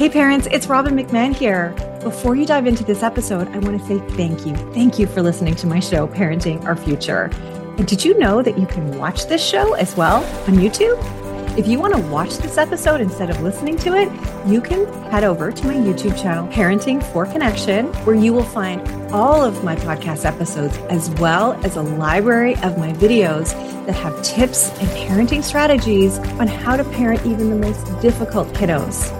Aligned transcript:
Hey 0.00 0.08
parents, 0.08 0.48
it's 0.50 0.66
Robin 0.66 0.96
McMahon 0.96 1.36
here. 1.36 1.74
Before 2.00 2.34
you 2.34 2.46
dive 2.46 2.66
into 2.66 2.82
this 2.82 3.02
episode, 3.02 3.48
I 3.48 3.58
want 3.58 3.78
to 3.78 3.86
say 3.86 3.98
thank 4.16 4.46
you. 4.46 4.56
Thank 4.72 4.98
you 4.98 5.06
for 5.06 5.20
listening 5.20 5.54
to 5.56 5.66
my 5.66 5.78
show, 5.78 6.08
Parenting 6.08 6.64
Our 6.64 6.74
Future. 6.74 7.24
And 7.76 7.86
did 7.86 8.02
you 8.02 8.18
know 8.18 8.40
that 8.40 8.56
you 8.56 8.66
can 8.66 8.96
watch 8.96 9.26
this 9.26 9.46
show 9.46 9.74
as 9.74 9.94
well 9.98 10.24
on 10.48 10.54
YouTube? 10.54 10.98
If 11.58 11.66
you 11.66 11.78
want 11.78 11.94
to 11.96 12.00
watch 12.04 12.38
this 12.38 12.56
episode 12.56 13.02
instead 13.02 13.28
of 13.28 13.42
listening 13.42 13.76
to 13.76 13.94
it, 13.94 14.10
you 14.46 14.62
can 14.62 14.86
head 15.10 15.22
over 15.22 15.52
to 15.52 15.66
my 15.66 15.74
YouTube 15.74 16.18
channel, 16.18 16.48
Parenting 16.48 17.02
for 17.12 17.26
Connection, 17.26 17.88
where 18.06 18.16
you 18.16 18.32
will 18.32 18.42
find 18.42 18.80
all 19.12 19.44
of 19.44 19.62
my 19.62 19.76
podcast 19.76 20.24
episodes 20.24 20.78
as 20.88 21.10
well 21.20 21.62
as 21.62 21.76
a 21.76 21.82
library 21.82 22.54
of 22.62 22.78
my 22.78 22.90
videos 22.94 23.52
that 23.84 23.96
have 23.96 24.22
tips 24.22 24.70
and 24.78 24.88
parenting 24.88 25.44
strategies 25.44 26.18
on 26.40 26.46
how 26.46 26.74
to 26.74 26.84
parent 26.84 27.26
even 27.26 27.50
the 27.50 27.56
most 27.56 27.84
difficult 28.00 28.48
kiddos 28.54 29.19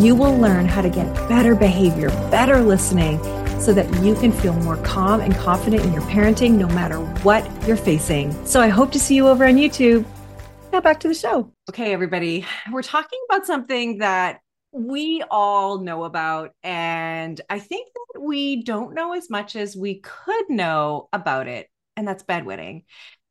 you 0.00 0.14
will 0.14 0.36
learn 0.36 0.66
how 0.66 0.82
to 0.82 0.90
get 0.90 1.12
better 1.28 1.54
behavior, 1.54 2.08
better 2.30 2.60
listening, 2.60 3.18
so 3.60 3.72
that 3.72 3.86
you 4.02 4.14
can 4.14 4.32
feel 4.32 4.52
more 4.54 4.76
calm 4.78 5.20
and 5.20 5.34
confident 5.36 5.84
in 5.84 5.92
your 5.92 6.02
parenting 6.02 6.52
no 6.52 6.66
matter 6.68 6.98
what 7.22 7.48
you're 7.66 7.76
facing. 7.76 8.32
So 8.46 8.60
I 8.60 8.68
hope 8.68 8.92
to 8.92 8.98
see 8.98 9.14
you 9.14 9.28
over 9.28 9.44
on 9.46 9.54
YouTube. 9.54 10.04
Now 10.72 10.80
back 10.80 11.00
to 11.00 11.08
the 11.08 11.14
show. 11.14 11.52
Okay, 11.70 11.92
everybody, 11.92 12.44
we're 12.72 12.82
talking 12.82 13.18
about 13.28 13.46
something 13.46 13.98
that 13.98 14.40
we 14.72 15.22
all 15.30 15.78
know 15.78 16.02
about, 16.02 16.50
and 16.64 17.40
I 17.48 17.60
think 17.60 17.88
that 17.94 18.20
we 18.20 18.64
don't 18.64 18.94
know 18.94 19.12
as 19.12 19.30
much 19.30 19.54
as 19.54 19.76
we 19.76 20.00
could 20.00 20.50
know 20.50 21.08
about 21.12 21.46
it, 21.46 21.68
and 21.96 22.08
that's 22.08 22.24
bedwetting. 22.24 22.84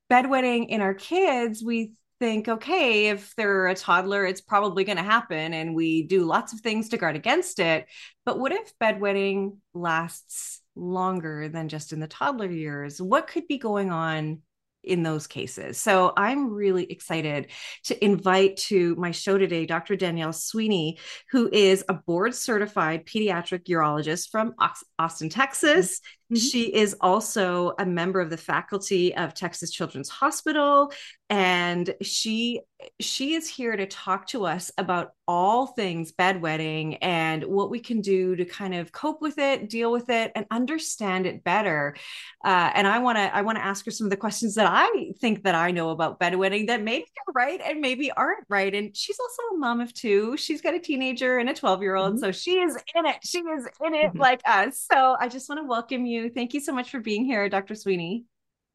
Bedwetting 0.10 0.70
in 0.70 0.80
our 0.80 0.94
kids, 0.94 1.62
we 1.62 1.92
think, 2.24 2.48
okay, 2.48 3.08
if 3.08 3.36
they're 3.36 3.68
a 3.68 3.76
toddler, 3.76 4.26
it's 4.26 4.40
probably 4.40 4.86
going 4.86 4.96
to 4.96 5.04
happen. 5.04 5.54
And 5.54 5.76
we 5.76 6.04
do 6.04 6.24
lots 6.24 6.54
of 6.54 6.62
things 6.62 6.88
to 6.90 6.98
guard 6.98 7.18
against 7.18 7.60
it. 7.60 7.86
But 8.24 8.40
what 8.40 8.54
if 8.54 8.72
bedwetting 8.82 9.58
lasts 9.74 10.62
longer 10.74 11.50
than 11.50 11.68
just 11.68 11.92
in 11.92 12.00
the 12.00 12.08
toddler 12.08 12.50
years? 12.50 13.02
What 13.02 13.28
could 13.28 13.46
be 13.50 13.58
going 13.58 13.92
on 13.92 14.42
in 14.84 15.02
those 15.02 15.28
cases. 15.28 15.80
So 15.80 16.12
I'm 16.18 16.54
really 16.54 16.84
excited 16.92 17.52
to 17.86 18.04
invite 18.04 18.58
to 18.58 18.96
my 18.96 19.12
show 19.12 19.38
today 19.38 19.66
Dr. 19.66 19.96
Danielle 19.96 20.34
Sweeney, 20.34 21.00
who 21.32 21.50
is 21.52 21.86
a 21.88 21.94
board 21.94 22.36
certified 22.36 23.06
pediatric 23.06 23.64
urologist 23.64 24.30
from 24.30 24.54
Austin, 24.60 25.30
mm-hmm. 25.30 25.40
Texas. 25.40 26.02
Mm-hmm. 26.34 26.48
She 26.48 26.74
is 26.74 26.96
also 27.02 27.74
a 27.78 27.86
member 27.86 28.20
of 28.20 28.30
the 28.30 28.38
faculty 28.38 29.16
of 29.16 29.34
Texas 29.34 29.72
Children's 29.72 30.10
Hospital 30.10 30.92
and 31.30 31.96
she 32.02 32.62
she 33.00 33.34
is 33.34 33.48
here 33.48 33.76
to 33.76 33.86
talk 33.86 34.28
to 34.28 34.46
us 34.46 34.72
about 34.78 35.14
all 35.28 35.68
things 35.68 36.12
bedwetting 36.12 36.98
and 37.02 37.44
what 37.46 37.70
we 37.70 37.80
can 37.80 38.02
do 38.02 38.36
to 38.36 38.44
kind 38.44 38.74
of 38.74 38.92
cope 38.92 39.22
with 39.22 39.38
it, 39.38 39.70
deal 39.70 39.92
with 39.92 40.10
it, 40.10 40.32
and 40.36 40.46
understand 40.52 41.26
it 41.26 41.44
better. 41.44 41.96
Uh, 42.44 42.72
and 42.76 42.86
I 42.86 43.00
want 43.00 43.18
to 43.18 43.36
I 43.36 43.42
want 43.42 43.58
to 43.58 43.64
ask 43.64 43.86
her 43.86 43.92
some 43.92 44.06
of 44.06 44.12
the 44.12 44.18
questions 44.18 44.56
that 44.56 44.68
I 44.70 45.14
think 45.20 45.44
that 45.44 45.56
I 45.56 45.72
know 45.72 45.90
about 45.90 46.20
bedwetting 46.20 46.68
that 46.68 46.84
maybe 46.84 47.06
are 47.28 47.34
right 47.34 47.62
and 47.64 47.80
maybe 47.80 48.12
aren't 48.12 48.46
right. 48.50 48.74
And 48.74 48.96
she's 48.96 49.20
also 49.20 49.56
a 49.56 49.58
mom 49.58 49.80
of 49.80 49.94
two. 49.94 50.36
She's 50.38 50.62
got 50.62 50.74
a 50.74 50.80
teenager 50.80 51.38
and 51.38 51.50
a 51.50 51.54
12 51.54 51.82
year 51.82 51.96
old, 51.96 52.14
mm-hmm. 52.14 52.20
so 52.20 52.32
she 52.32 52.60
is 52.60 52.76
in 52.96 53.06
it. 53.06 53.18
She 53.24 53.40
is 53.40 53.68
in 53.84 53.96
it 53.96 54.08
mm-hmm. 54.08 54.20
like 54.20 54.42
us. 54.46 54.86
So 54.92 55.16
I 55.20 55.30
just 55.30 55.50
want 55.50 55.62
to 55.62 55.68
welcome 55.68 56.06
you. 56.06 56.23
Thank 56.30 56.54
you 56.54 56.60
so 56.60 56.74
much 56.74 56.90
for 56.90 57.00
being 57.00 57.26
here, 57.26 57.50
Dr. 57.50 57.76
Sweeney. 57.76 58.26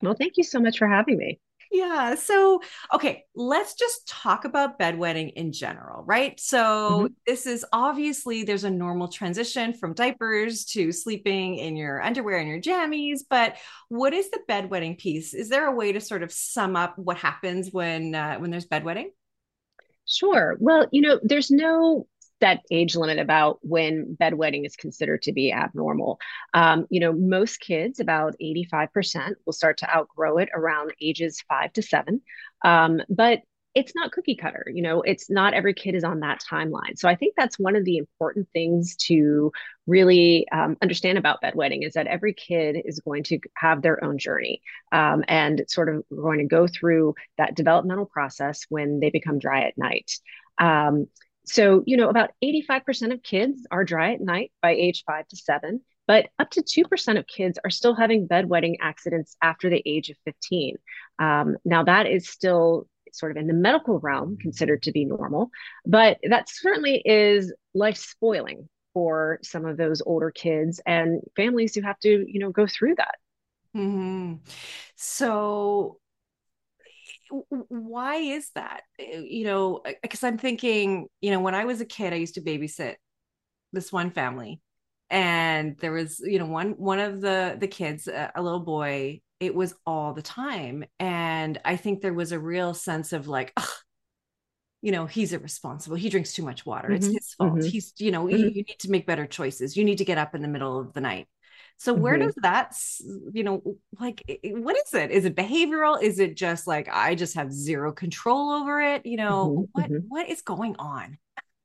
Well, 0.02 0.14
thank 0.14 0.34
you 0.36 0.44
so 0.44 0.60
much 0.60 0.78
for 0.78 0.86
having 0.86 1.18
me. 1.18 1.40
Yeah. 1.70 2.14
So, 2.14 2.62
okay, 2.94 3.24
let's 3.34 3.74
just 3.74 4.08
talk 4.08 4.44
about 4.46 4.78
bedwetting 4.78 5.34
in 5.34 5.52
general, 5.52 6.02
right? 6.04 6.38
So, 6.40 6.58
mm-hmm. 6.58 7.06
this 7.26 7.46
is 7.46 7.64
obviously 7.72 8.42
there's 8.42 8.64
a 8.64 8.70
normal 8.70 9.08
transition 9.08 9.74
from 9.74 9.92
diapers 9.92 10.64
to 10.66 10.92
sleeping 10.92 11.56
in 11.58 11.76
your 11.76 12.00
underwear 12.02 12.38
and 12.38 12.48
your 12.48 12.60
jammies, 12.60 13.20
but 13.28 13.56
what 13.88 14.14
is 14.14 14.30
the 14.30 14.40
bedwetting 14.48 14.98
piece? 14.98 15.34
Is 15.34 15.50
there 15.50 15.66
a 15.66 15.74
way 15.74 15.92
to 15.92 16.00
sort 16.00 16.22
of 16.22 16.32
sum 16.32 16.74
up 16.74 16.98
what 16.98 17.18
happens 17.18 17.70
when 17.70 18.14
uh, 18.14 18.38
when 18.38 18.50
there's 18.50 18.66
bedwetting? 18.66 19.08
Sure. 20.06 20.56
Well, 20.58 20.86
you 20.90 21.02
know, 21.02 21.20
there's 21.22 21.50
no 21.50 22.06
set 22.40 22.62
age 22.70 22.96
limit 22.96 23.18
about 23.18 23.58
when 23.62 24.16
bedwetting 24.20 24.64
is 24.64 24.76
considered 24.76 25.22
to 25.22 25.32
be 25.32 25.52
abnormal. 25.52 26.18
Um, 26.54 26.86
you 26.90 27.00
know, 27.00 27.12
most 27.12 27.60
kids, 27.60 28.00
about 28.00 28.34
85%, 28.42 29.34
will 29.44 29.52
start 29.52 29.78
to 29.78 29.96
outgrow 29.96 30.38
it 30.38 30.48
around 30.54 30.92
ages 31.00 31.42
five 31.48 31.72
to 31.74 31.82
seven. 31.82 32.22
Um, 32.64 33.00
but 33.08 33.42
it's 33.74 33.94
not 33.94 34.10
cookie 34.12 34.34
cutter 34.34 34.66
you 34.74 34.82
know 34.82 35.02
it's 35.02 35.28
not 35.28 35.52
every 35.52 35.74
kid 35.74 35.94
is 35.94 36.02
on 36.02 36.20
that 36.20 36.40
timeline 36.50 36.96
so 36.96 37.08
i 37.08 37.14
think 37.14 37.34
that's 37.36 37.58
one 37.58 37.76
of 37.76 37.84
the 37.84 37.98
important 37.98 38.48
things 38.52 38.96
to 38.96 39.52
really 39.86 40.46
um, 40.50 40.76
understand 40.82 41.18
about 41.18 41.40
bedwetting 41.42 41.86
is 41.86 41.92
that 41.92 42.06
every 42.06 42.32
kid 42.32 42.76
is 42.84 43.00
going 43.00 43.22
to 43.22 43.38
have 43.54 43.82
their 43.82 44.02
own 44.02 44.18
journey 44.18 44.62
um, 44.90 45.22
and 45.28 45.64
sort 45.68 45.88
of 45.88 46.02
going 46.08 46.38
to 46.38 46.46
go 46.46 46.66
through 46.66 47.14
that 47.36 47.54
developmental 47.54 48.06
process 48.06 48.64
when 48.68 49.00
they 49.00 49.10
become 49.10 49.38
dry 49.38 49.62
at 49.62 49.76
night 49.76 50.12
um, 50.58 51.06
so, 51.48 51.82
you 51.86 51.96
know, 51.96 52.08
about 52.08 52.30
85% 52.44 53.12
of 53.12 53.22
kids 53.22 53.66
are 53.70 53.84
dry 53.84 54.12
at 54.12 54.20
night 54.20 54.52
by 54.60 54.72
age 54.72 55.04
five 55.06 55.26
to 55.28 55.36
seven, 55.36 55.80
but 56.06 56.28
up 56.38 56.50
to 56.50 56.62
2% 56.62 57.18
of 57.18 57.26
kids 57.26 57.58
are 57.64 57.70
still 57.70 57.94
having 57.94 58.28
bedwetting 58.28 58.76
accidents 58.80 59.36
after 59.42 59.70
the 59.70 59.82
age 59.86 60.10
of 60.10 60.16
15. 60.24 60.76
Um, 61.18 61.56
now, 61.64 61.84
that 61.84 62.06
is 62.06 62.28
still 62.28 62.86
sort 63.12 63.30
of 63.30 63.38
in 63.38 63.46
the 63.46 63.54
medical 63.54 63.98
realm 64.00 64.36
considered 64.36 64.82
to 64.82 64.92
be 64.92 65.06
normal, 65.06 65.50
but 65.86 66.18
that 66.28 66.48
certainly 66.48 67.02
is 67.04 67.52
life 67.74 67.96
spoiling 67.96 68.68
for 68.92 69.38
some 69.42 69.64
of 69.64 69.76
those 69.76 70.02
older 70.04 70.30
kids 70.30 70.80
and 70.84 71.22
families 71.34 71.74
who 71.74 71.80
have 71.82 71.98
to, 72.00 72.24
you 72.30 72.40
know, 72.40 72.50
go 72.50 72.66
through 72.66 72.94
that. 72.96 73.14
Mm-hmm. 73.76 74.34
So, 74.96 75.98
why 77.48 78.16
is 78.16 78.50
that? 78.54 78.82
Eh, 78.98 79.22
you 79.26 79.44
know, 79.44 79.82
because 80.02 80.24
I'm 80.24 80.38
thinking, 80.38 81.06
you 81.20 81.30
know, 81.30 81.40
when 81.40 81.54
I 81.54 81.64
was 81.64 81.80
a 81.80 81.86
kid, 81.86 82.12
I 82.12 82.16
used 82.16 82.34
to 82.34 82.40
babysit 82.40 82.96
this 83.72 83.92
one 83.92 84.10
family, 84.10 84.60
and 85.10 85.76
there 85.78 85.92
was, 85.92 86.20
you 86.20 86.38
know, 86.38 86.46
one 86.46 86.72
one 86.72 86.98
of 86.98 87.20
the 87.20 87.56
the 87.58 87.68
kids, 87.68 88.08
a, 88.08 88.32
a 88.34 88.42
little 88.42 88.60
boy. 88.60 89.20
It 89.40 89.54
was 89.54 89.72
all 89.86 90.14
the 90.14 90.22
time, 90.22 90.84
and 90.98 91.60
I 91.64 91.76
think 91.76 92.00
there 92.00 92.14
was 92.14 92.32
a 92.32 92.40
real 92.40 92.74
sense 92.74 93.12
of 93.12 93.28
like, 93.28 93.56
you 94.82 94.90
know, 94.90 95.06
he's 95.06 95.32
irresponsible. 95.32 95.96
He 95.96 96.08
drinks 96.08 96.32
too 96.32 96.42
much 96.42 96.66
water. 96.66 96.88
Mm-hmm. 96.88 96.96
It's 96.96 97.06
his 97.06 97.34
fault. 97.34 97.52
Mm-hmm. 97.52 97.68
He's, 97.68 97.92
you 97.98 98.10
know, 98.10 98.24
mm-hmm. 98.24 98.36
you, 98.36 98.46
you 98.46 98.64
need 98.64 98.78
to 98.80 98.90
make 98.90 99.06
better 99.06 99.26
choices. 99.26 99.76
You 99.76 99.84
need 99.84 99.98
to 99.98 100.04
get 100.04 100.18
up 100.18 100.34
in 100.34 100.42
the 100.42 100.48
middle 100.48 100.80
of 100.80 100.92
the 100.92 101.00
night 101.00 101.28
so 101.78 101.94
where 101.94 102.14
mm-hmm. 102.14 102.26
does 102.26 102.34
that, 102.42 102.76
you 103.32 103.44
know, 103.44 103.62
like 104.00 104.40
what 104.44 104.76
is 104.76 104.94
it? 104.94 105.12
Is 105.12 105.24
it 105.24 105.36
behavioral? 105.36 106.02
Is 106.02 106.18
it 106.18 106.36
just 106.36 106.66
like 106.66 106.88
I 106.92 107.14
just 107.14 107.34
have 107.34 107.52
zero 107.52 107.92
control 107.92 108.50
over 108.50 108.80
it? 108.80 109.06
You 109.06 109.16
know, 109.16 109.46
mm-hmm. 109.48 109.62
what 109.72 109.84
mm-hmm. 109.84 110.08
what 110.08 110.28
is 110.28 110.42
going 110.42 110.74
on? 110.80 111.18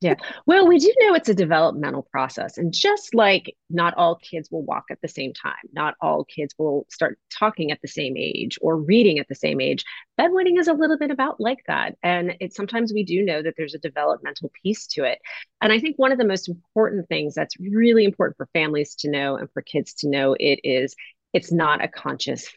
Yeah. 0.03 0.15
Well, 0.45 0.67
we 0.67 0.79
do 0.79 0.93
know 0.99 1.15
it's 1.15 1.29
a 1.29 1.33
developmental 1.33 2.03
process. 2.11 2.57
And 2.57 2.73
just 2.73 3.15
like 3.15 3.55
not 3.69 3.93
all 3.95 4.15
kids 4.15 4.49
will 4.51 4.63
walk 4.63 4.85
at 4.91 4.99
the 5.01 5.07
same 5.07 5.33
time, 5.33 5.53
not 5.71 5.95
all 6.01 6.25
kids 6.25 6.53
will 6.57 6.85
start 6.91 7.17
talking 7.31 7.71
at 7.71 7.81
the 7.81 7.87
same 7.87 8.15
age 8.17 8.59
or 8.61 8.77
reading 8.77 9.17
at 9.19 9.29
the 9.29 9.35
same 9.35 9.61
age, 9.61 9.85
bedwetting 10.19 10.59
is 10.59 10.67
a 10.67 10.73
little 10.73 10.97
bit 10.97 11.09
about 11.09 11.39
like 11.39 11.63
that. 11.67 11.95
And 12.03 12.35
it 12.41 12.53
sometimes 12.53 12.91
we 12.93 13.03
do 13.03 13.23
know 13.23 13.41
that 13.41 13.53
there's 13.55 13.75
a 13.75 13.79
developmental 13.79 14.51
piece 14.61 14.87
to 14.87 15.05
it. 15.05 15.19
And 15.61 15.71
I 15.71 15.79
think 15.79 15.97
one 15.97 16.11
of 16.11 16.17
the 16.17 16.25
most 16.25 16.49
important 16.49 17.07
things 17.07 17.33
that's 17.33 17.57
really 17.59 18.03
important 18.03 18.35
for 18.35 18.49
families 18.53 18.95
to 18.95 19.09
know 19.09 19.37
and 19.37 19.49
for 19.53 19.61
kids 19.61 19.93
to 19.95 20.09
know 20.09 20.35
it 20.37 20.59
is 20.65 20.95
it's 21.31 21.51
not 21.51 21.83
a 21.83 21.87
conscious 21.87 22.49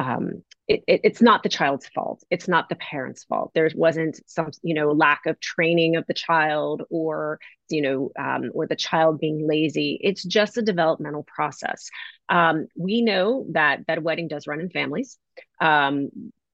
um, 0.00 0.42
it, 0.66 0.82
it, 0.86 1.00
it's 1.04 1.20
not 1.20 1.42
the 1.42 1.50
child's 1.50 1.86
fault. 1.88 2.24
It's 2.30 2.48
not 2.48 2.70
the 2.70 2.76
parent's 2.76 3.24
fault. 3.24 3.50
There 3.54 3.68
wasn't 3.74 4.18
some, 4.26 4.50
you 4.62 4.72
know, 4.72 4.92
lack 4.92 5.26
of 5.26 5.38
training 5.40 5.96
of 5.96 6.06
the 6.06 6.14
child 6.14 6.82
or, 6.88 7.38
you 7.68 7.82
know, 7.82 8.10
um, 8.18 8.50
or 8.54 8.66
the 8.66 8.76
child 8.76 9.20
being 9.20 9.46
lazy. 9.46 10.00
It's 10.02 10.24
just 10.24 10.56
a 10.56 10.62
developmental 10.62 11.24
process. 11.24 11.90
Um, 12.30 12.68
we 12.76 13.02
know 13.02 13.44
that 13.50 13.86
bedwetting 13.86 14.30
does 14.30 14.46
run 14.46 14.60
in 14.60 14.70
families. 14.70 15.18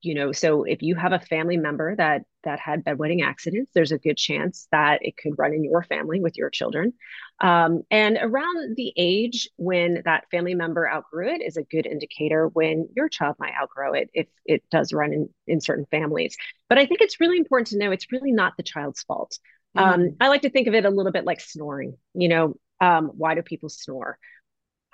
You 0.06 0.14
know 0.14 0.30
so 0.30 0.62
if 0.62 0.82
you 0.82 0.94
have 0.94 1.10
a 1.10 1.18
family 1.18 1.56
member 1.56 1.96
that 1.96 2.22
that 2.44 2.60
had 2.60 2.84
bedwetting 2.84 3.24
accidents 3.24 3.72
there's 3.74 3.90
a 3.90 3.98
good 3.98 4.16
chance 4.16 4.68
that 4.70 5.00
it 5.02 5.16
could 5.16 5.36
run 5.36 5.52
in 5.52 5.64
your 5.64 5.82
family 5.82 6.20
with 6.20 6.38
your 6.38 6.48
children. 6.48 6.92
Um, 7.40 7.82
and 7.90 8.16
around 8.20 8.76
the 8.76 8.92
age 8.96 9.48
when 9.56 10.02
that 10.04 10.30
family 10.30 10.54
member 10.54 10.88
outgrew 10.88 11.28
it 11.28 11.42
is 11.42 11.56
a 11.56 11.64
good 11.64 11.86
indicator 11.86 12.46
when 12.46 12.88
your 12.94 13.08
child 13.08 13.34
might 13.40 13.52
outgrow 13.60 13.94
it 13.94 14.08
if 14.14 14.28
it 14.44 14.62
does 14.70 14.92
run 14.92 15.12
in, 15.12 15.28
in 15.48 15.60
certain 15.60 15.86
families. 15.90 16.36
But 16.68 16.78
i 16.78 16.86
think 16.86 17.00
it's 17.00 17.18
really 17.18 17.38
important 17.38 17.66
to 17.68 17.78
know 17.78 17.90
it's 17.90 18.12
really 18.12 18.30
not 18.30 18.52
the 18.56 18.62
child's 18.62 19.02
fault. 19.02 19.36
Mm-hmm. 19.76 20.02
um, 20.02 20.16
i 20.20 20.28
like 20.28 20.42
to 20.42 20.50
think 20.50 20.68
of 20.68 20.74
it 20.74 20.84
a 20.84 20.90
little 20.90 21.10
bit 21.10 21.24
like 21.24 21.40
snoring 21.40 21.96
you 22.14 22.28
know 22.28 22.54
um, 22.80 23.06
why 23.16 23.34
do 23.34 23.42
people 23.42 23.70
snore? 23.70 24.18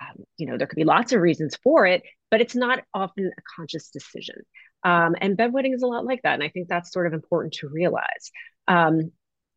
Um, 0.01 0.23
you 0.37 0.47
know 0.47 0.57
there 0.57 0.65
could 0.65 0.75
be 0.77 0.85
lots 0.85 1.13
of 1.13 1.21
reasons 1.21 1.55
for 1.63 1.85
it 1.85 2.01
but 2.31 2.41
it's 2.41 2.55
not 2.55 2.83
often 2.95 3.27
a 3.27 3.41
conscious 3.55 3.91
decision 3.91 4.37
um, 4.83 5.15
and 5.19 5.37
bedwetting 5.37 5.73
is 5.73 5.83
a 5.83 5.87
lot 5.87 6.05
like 6.05 6.21
that. 6.23 6.33
And 6.33 6.43
I 6.43 6.49
think 6.49 6.67
that's 6.67 6.91
sort 6.91 7.07
of 7.07 7.13
important 7.13 7.53
to 7.55 7.69
realize. 7.69 8.31
Um, 8.67 9.11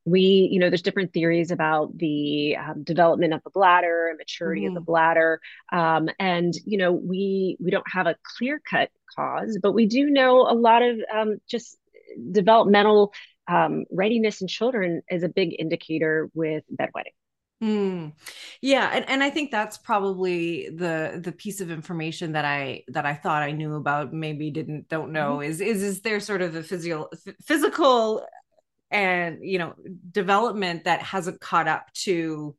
we 0.07 0.49
you 0.51 0.61
know 0.61 0.71
there's 0.71 0.83
different 0.83 1.13
theories 1.13 1.51
about 1.51 1.99
the 1.99 2.57
um, 2.57 2.85
development 2.85 3.35
of 3.35 3.43
the 3.43 3.51
bladder 3.51 4.09
and 4.09 4.17
maturity 4.17 4.63
mm-hmm. 4.63 4.69
of 4.69 4.75
the 4.75 4.81
mm-hmm. 4.81 4.93
bladder 4.93 5.41
um, 5.73 6.09
and 6.19 6.55
you 6.65 6.79
know 6.79 6.93
we 6.93 7.57
we 7.61 7.71
don't 7.71 7.91
have 7.91 8.07
a 8.07 8.17
clear 8.39 8.61
cut 8.71 8.89
cause 9.15 9.59
but 9.61 9.73
we 9.73 9.87
do 9.87 10.09
know 10.09 10.43
a 10.43 10.55
lot 10.55 10.83
of 10.83 10.99
um, 11.13 11.39
just 11.51 11.77
developmental 12.31 13.13
um, 13.49 13.85
readiness 13.91 14.41
in 14.41 14.49
children 14.49 15.03
is 15.11 15.23
a 15.23 15.29
big 15.29 15.55
indicator 15.59 16.31
with 16.35 16.65
bedwetting 16.73 17.13
Mm. 17.63 18.13
Yeah, 18.61 18.91
and, 18.93 19.09
and 19.09 19.23
I 19.23 19.31
think 19.31 19.51
that's 19.51 19.79
probably 19.79 20.69
the 20.69 21.21
the 21.23 21.33
piece 21.33 21.63
of 21.63 21.71
information 21.71 22.33
that 22.33 22.45
I 22.45 22.83
that 22.89 23.07
I 23.07 23.15
thought 23.15 23.43
I 23.43 23.53
knew 23.53 23.75
about, 23.75 24.13
maybe 24.13 24.51
didn't 24.51 24.89
don't 24.89 25.13
know 25.13 25.39
mm-hmm. 25.39 25.51
is 25.51 25.61
is 25.63 25.83
is 25.83 26.01
there 26.03 26.21
sort 26.21 26.43
of 26.43 26.55
a 26.55 26.63
physical 26.63 27.11
physical 27.43 28.27
and 28.91 29.39
you 29.43 29.59
know 29.59 29.75
development 30.11 30.85
that 30.85 31.01
hasn't 31.01 31.41
caught 31.41 31.67
up 31.67 31.91
to 31.95 32.55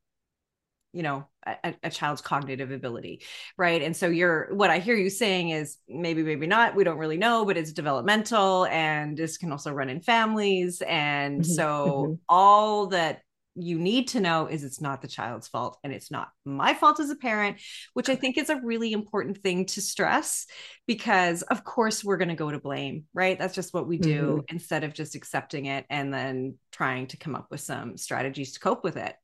you 0.93 1.03
know 1.03 1.27
a, 1.45 1.75
a, 1.83 1.89
child's 1.89 2.21
cognitive 2.21 2.71
ability 2.71 3.21
right 3.57 3.81
and 3.81 3.95
so 3.95 4.07
you're 4.07 4.53
what 4.53 4.69
i 4.69 4.79
hear 4.79 4.95
you 4.95 5.09
saying 5.09 5.49
is 5.49 5.77
maybe 5.87 6.23
maybe 6.23 6.47
not 6.47 6.75
we 6.75 6.83
don't 6.83 6.97
really 6.97 7.17
know 7.17 7.45
but 7.45 7.57
it's 7.57 7.71
developmental 7.71 8.65
and 8.65 9.15
this 9.15 9.37
can 9.37 9.51
also 9.51 9.71
run 9.71 9.89
in 9.89 10.01
families 10.01 10.81
and 10.87 11.41
mm-hmm. 11.41 11.51
so 11.51 12.05
mm-hmm. 12.07 12.13
all 12.27 12.87
that 12.87 13.21
you 13.57 13.79
need 13.79 14.09
to 14.09 14.19
know 14.19 14.47
is 14.47 14.63
it's 14.63 14.81
not 14.81 15.01
the 15.01 15.07
child's 15.07 15.47
fault 15.47 15.77
and 15.83 15.91
it's 15.91 16.11
not 16.11 16.29
my 16.45 16.73
fault 16.73 16.99
as 16.99 17.09
a 17.09 17.15
parent, 17.15 17.57
which 17.93 18.09
I 18.09 18.15
think 18.15 18.37
is 18.37 18.49
a 18.49 18.61
really 18.61 18.93
important 18.93 19.39
thing 19.39 19.65
to 19.67 19.81
stress 19.81 20.45
because, 20.85 21.41
of 21.43 21.63
course, 21.63 22.03
we're 22.03 22.17
going 22.17 22.29
to 22.29 22.35
go 22.35 22.51
to 22.51 22.59
blame, 22.59 23.05
right? 23.13 23.37
That's 23.37 23.55
just 23.55 23.73
what 23.73 23.87
we 23.87 23.97
do 23.97 24.21
mm-hmm. 24.21 24.55
instead 24.55 24.83
of 24.83 24.93
just 24.93 25.15
accepting 25.15 25.65
it 25.65 25.85
and 25.89 26.13
then 26.13 26.55
trying 26.71 27.07
to 27.07 27.17
come 27.17 27.35
up 27.35 27.47
with 27.49 27.61
some 27.61 27.97
strategies 27.97 28.53
to 28.53 28.59
cope 28.59 28.83
with 28.83 28.97
it. 28.97 29.15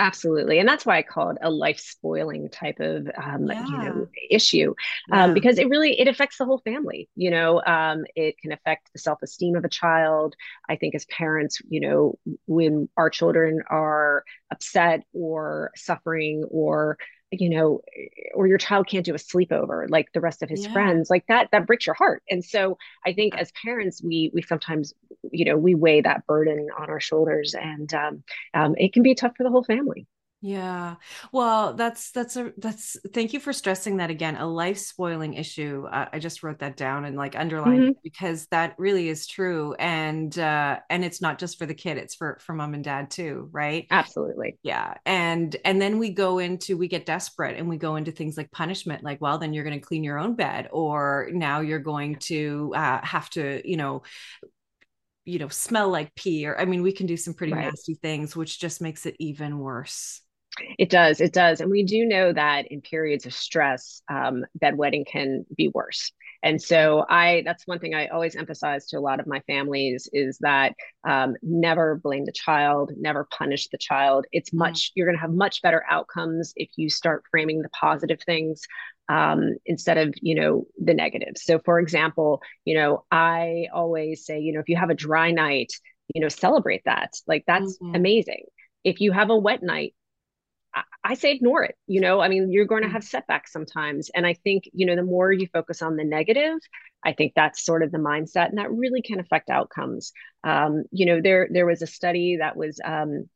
Absolutely. 0.00 0.58
And 0.58 0.66
that's 0.66 0.86
why 0.86 0.96
I 0.96 1.02
call 1.02 1.28
it 1.28 1.36
a 1.42 1.50
life 1.50 1.78
spoiling 1.78 2.48
type 2.48 2.80
of 2.80 3.06
um, 3.22 3.46
yeah. 3.46 3.66
you 3.66 3.76
know 3.76 4.08
issue 4.30 4.74
um, 5.12 5.34
because 5.34 5.58
it 5.58 5.68
really 5.68 6.00
it 6.00 6.08
affects 6.08 6.38
the 6.38 6.46
whole 6.46 6.62
family. 6.64 7.10
You 7.16 7.30
know, 7.30 7.62
um, 7.66 8.06
it 8.16 8.38
can 8.38 8.50
affect 8.50 8.90
the 8.94 8.98
self 8.98 9.22
esteem 9.22 9.56
of 9.56 9.64
a 9.64 9.68
child. 9.68 10.36
I 10.70 10.76
think 10.76 10.94
as 10.94 11.04
parents, 11.04 11.60
you 11.68 11.80
know, 11.80 12.18
when 12.46 12.88
our 12.96 13.10
children 13.10 13.60
are 13.68 14.24
upset 14.50 15.02
or 15.12 15.70
suffering 15.76 16.44
or 16.50 16.96
you 17.30 17.48
know 17.48 17.80
or 18.34 18.46
your 18.46 18.58
child 18.58 18.88
can't 18.88 19.06
do 19.06 19.14
a 19.14 19.18
sleepover 19.18 19.88
like 19.88 20.12
the 20.12 20.20
rest 20.20 20.42
of 20.42 20.48
his 20.48 20.64
yeah. 20.64 20.72
friends 20.72 21.10
like 21.10 21.24
that 21.28 21.48
that 21.52 21.66
breaks 21.66 21.86
your 21.86 21.94
heart. 21.94 22.22
And 22.30 22.44
so 22.44 22.76
i 23.06 23.12
think 23.12 23.36
as 23.36 23.52
parents 23.62 24.02
we 24.02 24.30
we 24.34 24.42
sometimes 24.42 24.94
you 25.30 25.44
know 25.44 25.56
we 25.56 25.74
weigh 25.74 26.00
that 26.00 26.26
burden 26.26 26.68
on 26.76 26.90
our 26.90 27.00
shoulders 27.00 27.54
and 27.54 27.92
um, 27.94 28.22
um, 28.54 28.74
it 28.76 28.92
can 28.92 29.02
be 29.02 29.14
tough 29.14 29.32
for 29.36 29.44
the 29.44 29.50
whole 29.50 29.64
family 29.64 30.06
yeah. 30.42 30.94
Well, 31.32 31.74
that's 31.74 32.12
that's 32.12 32.36
a 32.36 32.50
that's 32.56 32.96
thank 33.12 33.34
you 33.34 33.40
for 33.40 33.52
stressing 33.52 33.98
that 33.98 34.08
again. 34.08 34.36
A 34.36 34.46
life 34.46 34.78
spoiling 34.78 35.34
issue. 35.34 35.86
Uh, 35.90 36.06
I 36.10 36.18
just 36.18 36.42
wrote 36.42 36.60
that 36.60 36.78
down 36.78 37.04
and 37.04 37.14
like 37.14 37.36
underlined 37.36 37.82
mm-hmm. 37.82 38.00
because 38.02 38.46
that 38.46 38.74
really 38.78 39.10
is 39.10 39.26
true 39.26 39.74
and 39.74 40.36
uh 40.38 40.78
and 40.88 41.04
it's 41.04 41.20
not 41.20 41.38
just 41.38 41.58
for 41.58 41.66
the 41.66 41.74
kid, 41.74 41.98
it's 41.98 42.14
for 42.14 42.38
for 42.40 42.54
mom 42.54 42.72
and 42.72 42.82
dad 42.82 43.10
too, 43.10 43.50
right? 43.52 43.86
Absolutely. 43.90 44.58
Yeah. 44.62 44.94
And 45.04 45.54
and 45.66 45.80
then 45.80 45.98
we 45.98 46.08
go 46.08 46.38
into 46.38 46.78
we 46.78 46.88
get 46.88 47.04
desperate 47.04 47.58
and 47.58 47.68
we 47.68 47.76
go 47.76 47.96
into 47.96 48.10
things 48.10 48.38
like 48.38 48.50
punishment 48.50 49.04
like 49.04 49.20
well 49.20 49.36
then 49.36 49.52
you're 49.52 49.64
going 49.64 49.78
to 49.78 49.86
clean 49.86 50.04
your 50.04 50.18
own 50.18 50.36
bed 50.36 50.68
or 50.72 51.28
now 51.34 51.60
you're 51.60 51.80
going 51.80 52.16
to 52.16 52.72
uh 52.74 53.04
have 53.04 53.28
to, 53.30 53.60
you 53.68 53.76
know, 53.76 54.04
you 55.26 55.38
know, 55.38 55.48
smell 55.48 55.90
like 55.90 56.14
pee 56.14 56.46
or 56.46 56.58
I 56.58 56.64
mean 56.64 56.80
we 56.80 56.92
can 56.92 57.04
do 57.04 57.18
some 57.18 57.34
pretty 57.34 57.52
right. 57.52 57.66
nasty 57.66 57.92
things 57.92 58.34
which 58.34 58.58
just 58.58 58.80
makes 58.80 59.04
it 59.04 59.16
even 59.18 59.58
worse. 59.58 60.22
It 60.78 60.90
does. 60.90 61.20
It 61.20 61.32
does. 61.32 61.60
And 61.60 61.70
we 61.70 61.84
do 61.84 62.04
know 62.04 62.32
that 62.32 62.70
in 62.70 62.80
periods 62.80 63.26
of 63.26 63.32
stress, 63.32 64.02
um, 64.10 64.44
bedwetting 64.62 65.06
can 65.06 65.44
be 65.56 65.68
worse. 65.68 66.12
And 66.42 66.60
so 66.60 67.04
I, 67.08 67.42
that's 67.44 67.66
one 67.66 67.80
thing 67.80 67.94
I 67.94 68.06
always 68.06 68.34
emphasize 68.34 68.86
to 68.86 68.98
a 68.98 69.00
lot 69.00 69.20
of 69.20 69.26
my 69.26 69.40
families 69.40 70.08
is 70.12 70.38
that 70.38 70.74
um, 71.06 71.34
never 71.42 72.00
blame 72.02 72.24
the 72.24 72.32
child, 72.32 72.92
never 72.96 73.28
punish 73.30 73.68
the 73.68 73.78
child. 73.78 74.24
It's 74.32 74.50
mm-hmm. 74.50 74.58
much, 74.58 74.92
you're 74.94 75.06
going 75.06 75.16
to 75.16 75.20
have 75.20 75.32
much 75.32 75.60
better 75.60 75.84
outcomes 75.88 76.52
if 76.56 76.70
you 76.76 76.88
start 76.88 77.24
framing 77.30 77.60
the 77.60 77.68
positive 77.68 78.20
things 78.24 78.62
um, 79.10 79.56
instead 79.66 79.98
of, 79.98 80.14
you 80.22 80.34
know, 80.34 80.66
the 80.82 80.94
negatives. 80.94 81.44
So 81.44 81.58
for 81.58 81.78
example, 81.78 82.40
you 82.64 82.74
know, 82.74 83.04
I 83.10 83.66
always 83.74 84.24
say, 84.24 84.40
you 84.40 84.52
know, 84.52 84.60
if 84.60 84.68
you 84.68 84.76
have 84.76 84.90
a 84.90 84.94
dry 84.94 85.32
night, 85.32 85.72
you 86.14 86.20
know, 86.22 86.28
celebrate 86.28 86.82
that. 86.86 87.12
Like 87.26 87.44
that's 87.46 87.76
mm-hmm. 87.78 87.94
amazing. 87.96 88.44
If 88.82 89.00
you 89.00 89.12
have 89.12 89.28
a 89.28 89.36
wet 89.36 89.62
night, 89.62 89.94
I 91.02 91.14
say 91.14 91.32
ignore 91.32 91.64
it. 91.64 91.76
You 91.86 92.00
know, 92.00 92.20
I 92.20 92.28
mean, 92.28 92.52
you're 92.52 92.66
going 92.66 92.82
to 92.82 92.88
mm. 92.88 92.92
have 92.92 93.04
setbacks 93.04 93.52
sometimes. 93.52 94.10
And 94.14 94.26
I 94.26 94.34
think, 94.34 94.64
you 94.72 94.86
know, 94.86 94.96
the 94.96 95.02
more 95.02 95.32
you 95.32 95.48
focus 95.52 95.82
on 95.82 95.96
the 95.96 96.04
negative, 96.04 96.58
I 97.04 97.12
think 97.12 97.32
that's 97.34 97.64
sort 97.64 97.82
of 97.82 97.90
the 97.90 97.98
mindset 97.98 98.50
and 98.50 98.58
that 98.58 98.70
really 98.70 99.02
can 99.02 99.20
affect 99.20 99.50
outcomes. 99.50 100.12
Um, 100.44 100.84
you 100.90 101.06
know, 101.06 101.20
there 101.20 101.48
there 101.50 101.66
was 101.66 101.82
a 101.82 101.86
study 101.86 102.36
that 102.36 102.56
was 102.56 102.78
um, 102.84 103.28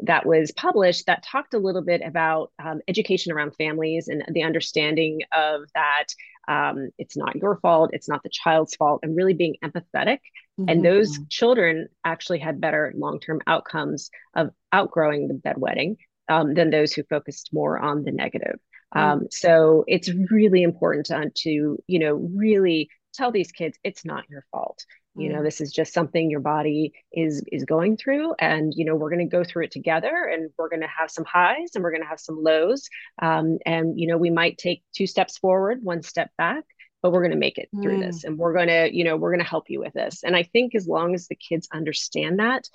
that 0.00 0.24
was 0.24 0.52
published 0.52 1.06
that 1.06 1.22
talked 1.22 1.54
a 1.54 1.58
little 1.58 1.82
bit 1.82 2.00
about 2.04 2.52
um, 2.62 2.80
education 2.88 3.32
around 3.32 3.54
families 3.56 4.08
and 4.08 4.24
the 4.32 4.42
understanding 4.42 5.20
of 5.32 5.62
that 5.74 6.06
um, 6.48 6.90
it's 6.98 7.16
not 7.16 7.36
your 7.36 7.58
fault, 7.60 7.90
it's 7.92 8.08
not 8.08 8.22
the 8.22 8.30
child's 8.30 8.74
fault, 8.74 9.00
and 9.02 9.14
really 9.14 9.34
being 9.34 9.56
empathetic. 9.62 10.18
Mm-hmm. 10.58 10.68
And 10.68 10.84
those 10.84 11.18
children 11.28 11.88
actually 12.04 12.40
had 12.40 12.60
better 12.60 12.92
long 12.96 13.20
term 13.20 13.40
outcomes 13.46 14.10
of 14.34 14.50
outgrowing 14.72 15.28
the 15.28 15.34
bedwetting 15.34 15.96
um, 16.30 16.54
than 16.54 16.70
those 16.70 16.92
who 16.92 17.02
focused 17.02 17.50
more 17.52 17.78
on 17.78 18.04
the 18.04 18.12
negative. 18.12 18.58
Mm. 18.94 19.00
Um, 19.00 19.26
so 19.30 19.84
it's 19.86 20.10
really 20.30 20.62
important 20.62 21.06
to, 21.06 21.30
to, 21.42 21.78
you 21.86 21.98
know, 21.98 22.14
really 22.34 22.88
tell 23.12 23.30
these 23.32 23.52
kids 23.52 23.78
it's 23.84 24.04
not 24.04 24.28
your 24.30 24.44
fault. 24.50 24.84
You 25.16 25.28
know, 25.28 25.40
mm. 25.40 25.44
this 25.44 25.60
is 25.60 25.72
just 25.72 25.92
something 25.92 26.30
your 26.30 26.40
body 26.40 26.92
is 27.12 27.42
is 27.50 27.64
going 27.64 27.96
through, 27.96 28.32
and 28.38 28.72
you 28.74 28.84
know 28.84 28.94
we're 28.94 29.10
going 29.10 29.28
to 29.28 29.36
go 29.36 29.42
through 29.42 29.64
it 29.64 29.72
together, 29.72 30.30
and 30.32 30.50
we're 30.56 30.68
going 30.68 30.82
to 30.82 30.86
have 30.86 31.10
some 31.10 31.24
highs 31.24 31.72
and 31.74 31.82
we're 31.82 31.90
going 31.90 32.02
to 32.02 32.08
have 32.08 32.20
some 32.20 32.40
lows, 32.40 32.88
um, 33.20 33.58
and 33.66 33.98
you 33.98 34.06
know 34.06 34.16
we 34.16 34.30
might 34.30 34.56
take 34.56 34.84
two 34.94 35.08
steps 35.08 35.36
forward, 35.36 35.80
one 35.82 36.04
step 36.04 36.30
back, 36.38 36.62
but 37.02 37.12
we're 37.12 37.22
going 37.22 37.32
to 37.32 37.36
make 37.36 37.58
it 37.58 37.68
through 37.82 37.98
mm. 37.98 38.06
this 38.06 38.24
and 38.24 38.38
we're 38.38 38.52
going 38.52 38.68
to 38.68 38.96
you 38.96 39.04
know 39.04 39.16
we're 39.16 39.30
going 39.30 39.42
to 39.42 39.48
help 39.48 39.68
you 39.68 39.80
with 39.80 39.92
this 39.92 40.22
and 40.22 40.36
i 40.36 40.42
think 40.42 40.74
as 40.74 40.86
long 40.86 41.14
as 41.14 41.28
the 41.28 41.34
kids 41.34 41.68
understand 41.72 42.38
that 42.38 42.68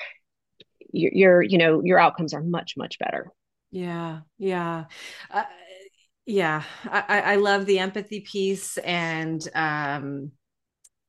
your, 0.91 1.12
your 1.13 1.41
you 1.41 1.57
know 1.57 1.81
your 1.83 2.00
outcomes 2.00 2.33
are 2.33 2.41
much 2.41 2.74
much 2.77 2.97
better 3.00 3.31
yeah, 3.75 4.20
yeah. 4.38 4.86
Uh, 5.29 5.44
yeah, 6.25 6.63
I, 6.86 7.22
I 7.22 7.36
love 7.36 7.65
the 7.65 7.79
empathy 7.79 8.22
piece 8.22 8.77
and 8.77 9.46
um 9.53 10.32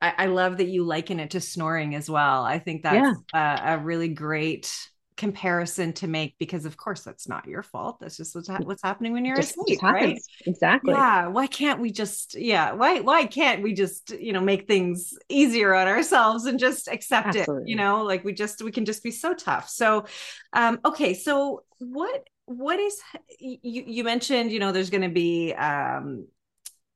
I, 0.03 0.15
I 0.19 0.27
love 0.27 0.59
that 0.59 0.67
you 0.67 0.85
liken 0.85 1.21
it 1.21 1.31
to 1.31 1.41
snoring 1.41 1.95
as 1.95 2.11
well. 2.11 2.43
I 2.43 2.59
think 2.59 2.83
that's 2.83 3.23
yeah. 3.33 3.63
a, 3.65 3.75
a 3.75 3.79
really 3.79 4.09
great 4.09 4.71
comparison 5.17 5.93
to 5.95 6.09
make 6.09 6.35
because 6.39 6.67
of 6.67 6.77
course 6.77 7.01
that's 7.01 7.27
not 7.27 7.47
your 7.49 7.63
fault 7.63 7.99
that's 8.01 8.19
just 8.19 8.35
what's, 8.35 8.49
ha- 8.49 8.61
what's 8.65 8.83
happening 8.83 9.15
when 9.15 9.25
you're 9.25 9.37
just, 9.37 9.57
asleep 9.57 9.83
right 9.83 10.21
exactly 10.45 10.93
yeah 10.93 11.27
why 11.29 11.47
can't 11.47 11.81
we 11.81 11.91
just 11.91 12.35
yeah 12.35 12.73
why 12.73 13.01
why 13.01 13.25
can't 13.25 13.63
we 13.63 13.73
just 13.73 14.11
you 14.11 14.35
know 14.35 14.43
make 14.43 14.67
things 14.67 15.15
easier 15.31 15.73
on 15.73 15.89
ourselves 15.89 16.45
and 16.45 16.59
just 16.59 16.87
accept 16.89 17.29
Absolutely. 17.29 17.63
it 17.63 17.69
you 17.71 17.77
know 17.77 18.03
like 18.03 18.25
we 18.25 18.33
just 18.35 18.63
we 18.63 18.71
can 18.71 18.85
just 18.85 19.03
be 19.03 19.11
so 19.11 19.33
tough 19.33 19.71
so 19.71 20.05
um 20.53 20.79
okay 20.85 21.15
so 21.15 21.65
what 21.79 22.23
what 22.47 22.81
is 22.81 23.01
you 23.39 23.59
you 23.63 24.05
mentioned 24.05 24.53
you 24.53 24.59
know 24.59 24.73
there's 24.73 24.91
going 24.91 25.03
to 25.03 25.09
be 25.09 25.53
um 25.55 26.27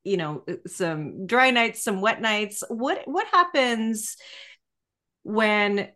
you 0.04 0.16
know 0.16 0.44
some 0.66 1.26
dry 1.26 1.50
nights 1.50 1.82
some 1.82 2.00
wet 2.00 2.20
nights. 2.20 2.62
What 2.68 3.02
what 3.06 3.26
happens 3.28 4.16
when 5.22 5.88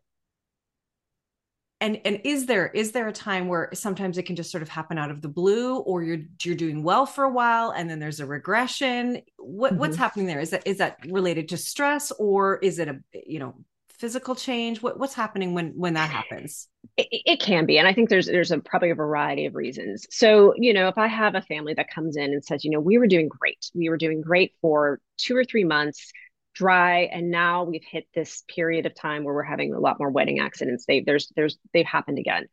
and 1.80 2.00
and 2.04 2.20
is 2.25 2.46
there 2.46 2.68
is 2.68 2.92
there 2.92 3.08
a 3.08 3.12
time 3.12 3.49
where 3.49 3.70
sometimes 3.73 4.18
it 4.18 4.25
can 4.25 4.37
just 4.37 4.50
sort 4.50 4.62
of 4.62 4.68
happen 4.68 4.99
out 4.99 5.11
of 5.11 5.23
the 5.23 5.28
blue 5.28 5.78
or 5.78 6.02
you're 6.02 6.20
you're 6.42 6.54
doing 6.54 6.82
well 6.82 7.06
for 7.06 7.25
a 7.25 7.30
while 7.30 7.70
and 7.70 7.88
then 7.88 7.99
there's 7.99 8.20
a 8.20 8.26
regression? 8.26 9.23
What 9.38 9.73
mm-hmm. 9.73 9.80
what's 9.80 9.96
happening 9.96 10.26
there? 10.26 10.40
Is 10.40 10.50
that 10.50 10.66
is 10.66 10.78
that 10.78 10.99
related 11.08 11.49
to 11.49 11.56
stress 11.56 12.11
or 12.12 12.58
is 12.58 12.78
it 12.78 12.88
a 12.88 13.00
you 13.26 13.38
know 13.38 13.54
physical 14.04 14.34
change? 14.34 14.82
What, 14.82 14.99
what's 14.99 15.14
happening 15.14 15.54
when 15.54 15.73
when 15.76 15.94
that 15.94 16.11
happens? 16.11 16.68
It, 16.99 17.06
it, 17.11 17.40
can 17.40 17.64
be 17.64 17.78
and 17.78 17.88
i 17.88 17.94
think 17.94 18.11
there's 18.11 18.26
there's 18.26 18.50
a 18.50 18.58
probably 18.58 18.90
a 18.90 18.94
variety 18.94 19.46
of 19.46 19.54
reasons. 19.54 20.06
So 20.11 20.52
you 20.58 20.75
know 20.75 20.88
if 20.88 20.99
i 20.99 21.06
have 21.06 21.34
a 21.34 21.40
family 21.40 21.73
that 21.73 21.88
comes 21.88 22.18
in 22.18 22.25
and 22.34 22.44
says 22.44 22.66
you 22.66 22.70
know 22.70 22.80
we 22.80 22.99
were 22.99 23.06
doing 23.06 23.28
great. 23.28 23.64
We 23.75 23.88
were 23.88 23.96
doing 23.96 24.20
great 24.20 24.52
for 24.61 25.00
two 25.16 25.34
or 25.34 25.42
three 25.42 25.64
months 25.64 26.12
dry 26.54 27.02
and 27.12 27.30
now 27.30 27.64
we've 27.64 27.84
hit 27.84 28.06
this 28.14 28.44
period 28.49 28.87
of 28.87 28.94
time 28.94 29.25
where 29.25 29.34
we're 29.34 29.42
having 29.42 29.75
a 29.75 29.80
lot 29.80 29.99
more 29.99 30.11
wetting 30.11 30.38
accidents. 30.40 30.84
They 30.87 31.00
there's 31.00 31.32
there's 31.37 31.58
they've 31.73 31.87
happened 31.87 32.18
again. 32.18 32.46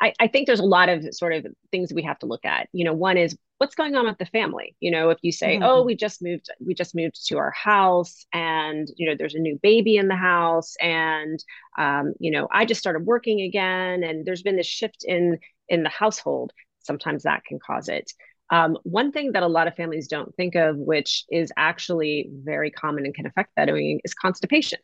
I, 0.00 0.12
I 0.20 0.28
think 0.28 0.46
there's 0.46 0.60
a 0.60 0.64
lot 0.64 0.88
of 0.88 1.06
sort 1.14 1.32
of 1.32 1.46
things 1.70 1.92
we 1.92 2.02
have 2.02 2.18
to 2.20 2.26
look 2.26 2.44
at. 2.44 2.68
You 2.72 2.84
know 2.84 2.92
one 2.92 3.16
is 3.16 3.36
what's 3.58 3.74
going 3.74 3.96
on 3.96 4.06
with 4.06 4.18
the 4.18 4.26
family? 4.26 4.76
You 4.80 4.90
know 4.90 5.10
if 5.10 5.18
you 5.22 5.32
say 5.32 5.54
mm-hmm. 5.54 5.64
oh 5.64 5.82
we 5.82 5.96
just 5.96 6.22
moved 6.22 6.48
we 6.64 6.74
just 6.74 6.94
moved 6.94 7.26
to 7.28 7.38
our 7.38 7.50
house 7.50 8.26
and 8.32 8.88
you 8.96 9.08
know 9.08 9.16
there's 9.18 9.34
a 9.34 9.40
new 9.40 9.58
baby 9.62 9.96
in 9.96 10.08
the 10.08 10.16
house 10.16 10.74
and 10.80 11.42
um, 11.78 12.14
you 12.18 12.30
know 12.30 12.48
i 12.50 12.64
just 12.64 12.80
started 12.80 13.06
working 13.06 13.40
again 13.40 14.02
and 14.02 14.24
there's 14.24 14.42
been 14.42 14.56
this 14.56 14.66
shift 14.66 15.04
in 15.04 15.38
in 15.68 15.82
the 15.82 15.88
household 15.88 16.52
sometimes 16.80 17.24
that 17.24 17.44
can 17.44 17.58
cause 17.58 17.88
it 17.88 18.12
um, 18.50 18.78
one 18.84 19.12
thing 19.12 19.32
that 19.32 19.42
a 19.42 19.48
lot 19.48 19.66
of 19.66 19.74
families 19.74 20.08
don't 20.08 20.34
think 20.36 20.54
of, 20.54 20.76
which 20.76 21.24
is 21.30 21.52
actually 21.56 22.30
very 22.32 22.70
common 22.70 23.04
and 23.04 23.14
can 23.14 23.26
affect 23.26 23.54
bedwetting, 23.56 23.98
is 24.04 24.14
constipation. 24.14 24.78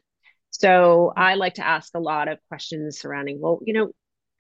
So 0.51 1.13
I 1.17 1.35
like 1.35 1.55
to 1.55 1.67
ask 1.67 1.95
a 1.95 2.01
lot 2.01 2.29
of 2.29 2.39
questions 2.49 2.99
surrounding, 2.99 3.41
well, 3.41 3.61
you 3.65 3.73
know, 3.73 3.93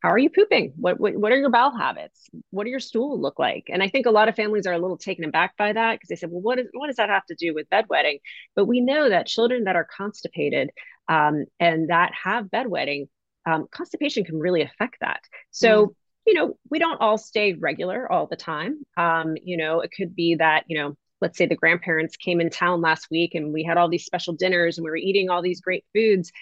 how 0.02 0.10
are 0.10 0.18
you 0.18 0.30
pooping? 0.30 0.72
What, 0.76 0.98
what, 0.98 1.16
what 1.16 1.30
are 1.30 1.38
your 1.38 1.50
bowel 1.50 1.76
habits? 1.76 2.28
What 2.50 2.64
do 2.64 2.70
your 2.70 2.80
stool 2.80 3.20
look 3.20 3.38
like? 3.38 3.66
And 3.68 3.82
I 3.82 3.88
think 3.88 4.06
a 4.06 4.10
lot 4.10 4.28
of 4.28 4.34
families 4.34 4.66
are 4.66 4.72
a 4.72 4.78
little 4.78 4.98
taken 4.98 5.24
aback 5.24 5.56
by 5.56 5.72
that 5.72 5.92
because 5.92 6.08
they 6.08 6.16
said, 6.16 6.30
well, 6.30 6.42
what, 6.42 6.58
is, 6.58 6.66
what 6.72 6.88
does 6.88 6.96
that 6.96 7.08
have 7.08 7.24
to 7.26 7.36
do 7.36 7.54
with 7.54 7.70
bedwetting? 7.70 8.18
But 8.56 8.64
we 8.64 8.80
know 8.80 9.08
that 9.08 9.26
children 9.26 9.64
that 9.64 9.76
are 9.76 9.86
constipated 9.96 10.70
um, 11.08 11.44
and 11.60 11.88
that 11.90 12.12
have 12.20 12.46
bedwetting, 12.46 13.08
um, 13.46 13.68
constipation 13.70 14.24
can 14.24 14.40
really 14.40 14.62
affect 14.62 14.96
that. 15.00 15.20
So 15.50 15.86
mm 15.86 15.94
you 16.26 16.34
know, 16.34 16.56
we 16.70 16.78
don't 16.78 17.00
all 17.00 17.18
stay 17.18 17.54
regular 17.54 18.10
all 18.10 18.26
the 18.26 18.36
time. 18.36 18.84
Um, 18.96 19.36
you 19.42 19.56
know, 19.56 19.80
it 19.80 19.90
could 19.96 20.14
be 20.14 20.36
that, 20.36 20.64
you 20.68 20.78
know, 20.78 20.96
let's 21.20 21.38
say 21.38 21.46
the 21.46 21.56
grandparents 21.56 22.16
came 22.16 22.40
in 22.40 22.50
town 22.50 22.80
last 22.80 23.08
week 23.10 23.34
and 23.34 23.52
we 23.52 23.62
had 23.62 23.76
all 23.76 23.88
these 23.88 24.04
special 24.04 24.34
dinners 24.34 24.76
and 24.76 24.84
we 24.84 24.90
were 24.90 24.96
eating 24.96 25.30
all 25.30 25.42
these 25.42 25.60
great 25.60 25.84
foods. 25.94 26.32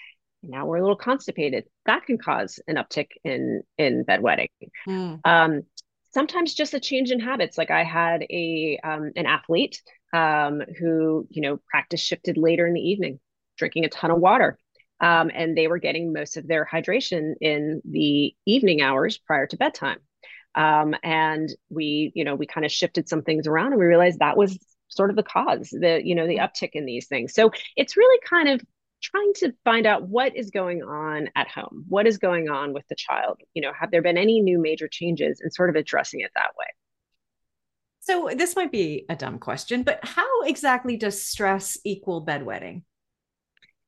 And 0.41 0.51
now 0.51 0.65
we're 0.65 0.77
a 0.77 0.81
little 0.81 0.95
constipated. 0.95 1.65
That 1.85 2.05
can 2.05 2.17
cause 2.17 2.59
an 2.67 2.75
uptick 2.75 3.09
in 3.23 3.61
in 3.77 4.03
bedwetting. 4.05 4.49
Mm. 4.87 5.19
Um, 5.23 5.61
sometimes 6.11 6.53
just 6.53 6.73
a 6.73 6.79
change 6.79 7.11
in 7.11 7.19
habits. 7.19 7.57
Like 7.57 7.71
I 7.71 7.83
had 7.83 8.23
a 8.23 8.79
um, 8.83 9.11
an 9.15 9.25
athlete 9.25 9.81
um, 10.13 10.61
who, 10.79 11.27
you 11.29 11.41
know, 11.41 11.59
practice 11.69 12.01
shifted 12.01 12.37
later 12.37 12.67
in 12.67 12.73
the 12.73 12.81
evening, 12.81 13.19
drinking 13.57 13.85
a 13.85 13.89
ton 13.89 14.11
of 14.11 14.19
water. 14.19 14.57
Um, 15.01 15.31
and 15.33 15.57
they 15.57 15.67
were 15.67 15.79
getting 15.79 16.13
most 16.13 16.37
of 16.37 16.47
their 16.47 16.67
hydration 16.71 17.33
in 17.41 17.81
the 17.83 18.33
evening 18.45 18.81
hours 18.81 19.17
prior 19.17 19.47
to 19.47 19.57
bedtime. 19.57 19.97
Um, 20.53 20.95
and 21.03 21.49
we, 21.69 22.11
you 22.13 22.23
know, 22.23 22.35
we 22.35 22.45
kind 22.45 22.65
of 22.65 22.71
shifted 22.71 23.09
some 23.09 23.23
things 23.23 23.47
around 23.47 23.71
and 23.71 23.79
we 23.79 23.85
realized 23.85 24.19
that 24.19 24.37
was 24.37 24.59
sort 24.89 25.09
of 25.09 25.15
the 25.15 25.23
cause, 25.23 25.69
the, 25.69 26.01
you 26.03 26.13
know, 26.13 26.27
the 26.27 26.37
uptick 26.37 26.71
in 26.73 26.85
these 26.85 27.07
things. 27.07 27.33
So 27.33 27.51
it's 27.75 27.97
really 27.97 28.19
kind 28.29 28.49
of 28.49 28.61
trying 29.01 29.33
to 29.37 29.53
find 29.63 29.87
out 29.87 30.07
what 30.07 30.35
is 30.35 30.51
going 30.51 30.83
on 30.83 31.29
at 31.35 31.47
home, 31.47 31.85
what 31.87 32.05
is 32.05 32.17
going 32.17 32.49
on 32.49 32.73
with 32.73 32.87
the 32.87 32.95
child. 32.95 33.39
You 33.53 33.63
know, 33.63 33.71
have 33.73 33.89
there 33.89 34.01
been 34.01 34.17
any 34.17 34.41
new 34.41 34.61
major 34.61 34.87
changes 34.87 35.39
and 35.41 35.51
sort 35.51 35.69
of 35.69 35.75
addressing 35.75 36.19
it 36.19 36.31
that 36.35 36.51
way. 36.59 36.67
So 38.01 38.29
this 38.35 38.55
might 38.55 38.71
be 38.71 39.05
a 39.09 39.15
dumb 39.15 39.39
question, 39.39 39.83
but 39.83 39.99
how 40.03 40.41
exactly 40.43 40.97
does 40.97 41.21
stress 41.21 41.77
equal 41.83 42.25
bedwetting? 42.25 42.83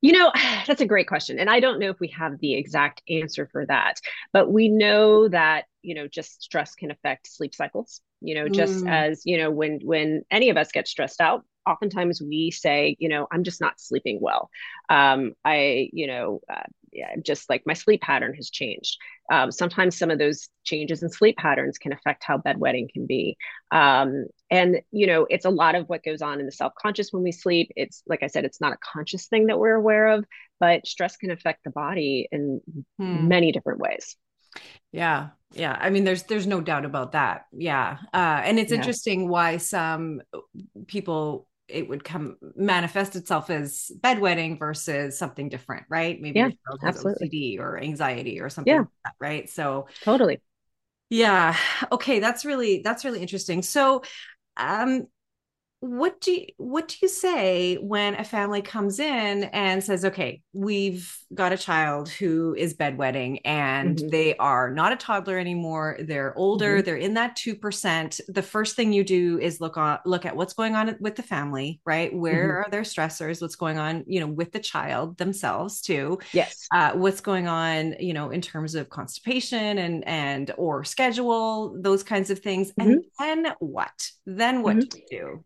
You 0.04 0.12
know, 0.12 0.32
that's 0.68 0.82
a 0.82 0.86
great 0.86 1.08
question. 1.08 1.40
And 1.40 1.50
I 1.50 1.60
don't 1.60 1.80
know 1.80 1.90
if 1.90 2.00
we 2.00 2.10
have 2.10 2.40
the 2.40 2.54
exact 2.54 3.02
answer 3.10 3.48
for 3.52 3.66
that, 3.66 3.96
but 4.32 4.52
we 4.52 4.70
know 4.70 5.28
that, 5.30 5.66
you 5.82 5.96
know, 5.96 6.08
just 6.08 6.44
stress 6.44 6.76
can 6.76 6.92
affect 6.92 7.28
sleep 7.28 7.56
cycles. 7.56 8.02
You 8.22 8.36
know, 8.36 8.48
just 8.48 8.86
mm. 8.86 8.92
as, 8.92 9.24
you 9.26 9.38
know, 9.38 9.50
when 9.50 9.80
when 9.84 10.24
any 10.30 10.50
of 10.50 10.58
us 10.58 10.72
get 10.72 10.88
stressed 10.88 11.20
out, 11.20 11.44
oftentimes 11.66 12.22
we 12.22 12.52
say, 12.52 12.96
you 13.00 13.10
know, 13.10 13.28
I'm 13.32 13.44
just 13.44 13.60
not 13.60 13.80
sleeping 13.80 14.20
well. 14.22 14.50
Um, 14.90 15.34
I, 15.44 15.90
you 15.92 16.08
know, 16.08 16.42
uh, 16.50 16.64
yeah, 16.94 17.16
just 17.24 17.50
like 17.50 17.64
my 17.66 17.74
sleep 17.74 18.02
pattern 18.02 18.34
has 18.36 18.50
changed. 18.50 18.98
Um, 19.32 19.52
sometimes 19.52 19.98
some 19.98 20.12
of 20.12 20.20
those 20.20 20.50
changes 20.64 21.04
in 21.04 21.10
sleep 21.10 21.38
patterns 21.38 21.78
can 21.78 21.94
affect 21.94 22.24
how 22.24 22.38
bedwetting 22.38 22.92
can 22.92 23.06
be. 23.06 23.38
Um, 23.72 24.26
and, 24.50 24.82
you 24.92 25.08
know, 25.08 25.26
it's 25.30 25.46
a 25.46 25.50
lot 25.50 25.76
of 25.76 25.88
what 25.88 26.04
goes 26.04 26.22
on 26.22 26.40
in 26.40 26.46
the 26.46 26.52
self 26.52 26.74
conscious 26.76 27.12
when 27.12 27.24
we 27.24 27.32
sleep. 27.32 27.72
It's 27.76 28.04
like 28.08 28.24
I 28.24 28.28
said, 28.28 28.46
it's 28.46 28.62
not 28.62 28.74
a 28.74 28.78
conscious 28.84 29.28
thing 29.28 29.48
that 29.48 29.60
we're 29.60 29.76
aware 29.76 30.08
of, 30.10 30.26
but 30.60 30.86
stress 30.86 31.18
can 31.18 31.32
affect 31.32 31.64
the 31.64 31.72
body 31.72 32.28
in 32.32 32.62
hmm. 33.00 33.28
many 33.28 33.52
different 33.52 33.80
ways. 33.80 34.16
Yeah. 34.92 35.30
Yeah. 35.54 35.76
I 35.80 35.90
mean, 35.90 36.04
there's, 36.04 36.24
there's 36.24 36.48
no 36.48 36.62
doubt 36.62 36.86
about 36.86 37.14
that. 37.14 37.46
Yeah. 37.52 37.98
Uh, 38.14 38.42
and 38.44 38.60
it's 38.60 38.72
yeah. 38.72 38.78
interesting 38.78 39.28
why 39.28 39.58
some 39.58 40.22
people 40.88 41.48
it 41.74 41.90
would 41.90 42.04
come 42.04 42.38
manifest 42.56 43.16
itself 43.16 43.50
as 43.50 43.92
bedwetting 44.00 44.60
versus 44.60 45.18
something 45.18 45.50
different, 45.50 45.86
right? 45.90 46.22
Maybe 46.22 46.40
yeah, 46.40 46.50
absolutely. 46.84 47.28
OCD 47.28 47.60
or 47.60 47.80
anxiety 47.80 48.40
or 48.40 48.50
something, 48.50 48.74
yeah. 48.74 48.80
Like 48.80 48.88
that, 49.06 49.14
right? 49.20 49.50
So 49.50 49.88
totally. 50.02 50.42
Yeah. 51.10 51.56
Okay, 51.92 52.20
that's 52.20 52.46
really 52.46 52.82
that's 52.84 53.06
really 53.06 53.22
interesting. 53.22 53.62
So, 53.62 54.04
um, 54.58 55.08
what 55.84 56.22
do 56.22 56.32
you, 56.32 56.46
what 56.56 56.88
do 56.88 56.96
you 57.02 57.10
say 57.10 57.76
when 57.76 58.16
a 58.16 58.24
family 58.24 58.62
comes 58.62 59.00
in 59.00 59.44
and 59.44 59.84
says 59.84 60.06
okay 60.06 60.42
we've 60.54 61.18
got 61.34 61.52
a 61.52 61.58
child 61.58 62.08
who 62.08 62.56
is 62.58 62.74
bedwetting 62.74 63.42
and 63.44 63.98
mm-hmm. 63.98 64.08
they 64.08 64.34
are 64.38 64.72
not 64.72 64.94
a 64.94 64.96
toddler 64.96 65.38
anymore 65.38 65.98
they're 66.04 66.34
older 66.38 66.78
mm-hmm. 66.78 66.86
they're 66.86 66.96
in 66.96 67.16
that 67.16 67.36
2% 67.36 68.22
the 68.30 68.42
first 68.42 68.78
thing 68.78 68.94
you 68.94 69.04
do 69.04 69.38
is 69.40 69.60
look 69.60 69.76
on 69.76 70.00
look 70.06 70.26
at 70.26 70.38
what's 70.38 70.54
going 70.54 70.74
on 70.74 70.96
with 71.02 71.18
the 71.18 71.22
family 71.24 71.82
right 71.84 72.16
where 72.16 72.48
mm-hmm. 72.48 72.70
are 72.70 72.72
their 72.72 72.84
stressors 72.84 73.42
what's 73.42 73.58
going 73.58 73.78
on 73.78 74.06
you 74.08 74.22
know 74.22 74.28
with 74.28 74.54
the 74.54 74.60
child 74.62 75.18
themselves 75.18 75.82
too 75.82 76.18
yes 76.32 76.66
uh, 76.74 76.94
what's 76.94 77.20
going 77.20 77.50
on 77.50 77.94
you 78.00 78.14
know 78.14 78.30
in 78.30 78.40
terms 78.40 78.74
of 78.74 78.90
constipation 78.90 79.80
and 79.80 80.08
and 80.08 80.54
or 80.58 80.86
schedule 80.86 81.78
those 81.82 82.04
kinds 82.04 82.30
of 82.30 82.40
things 82.40 82.72
and 82.80 83.02
mm-hmm. 83.02 83.24
then 83.44 83.54
what 83.60 84.12
then 84.26 84.62
what 84.62 84.78
mm-hmm. 84.78 84.88
do 84.88 85.00
you 85.00 85.20
do 85.20 85.44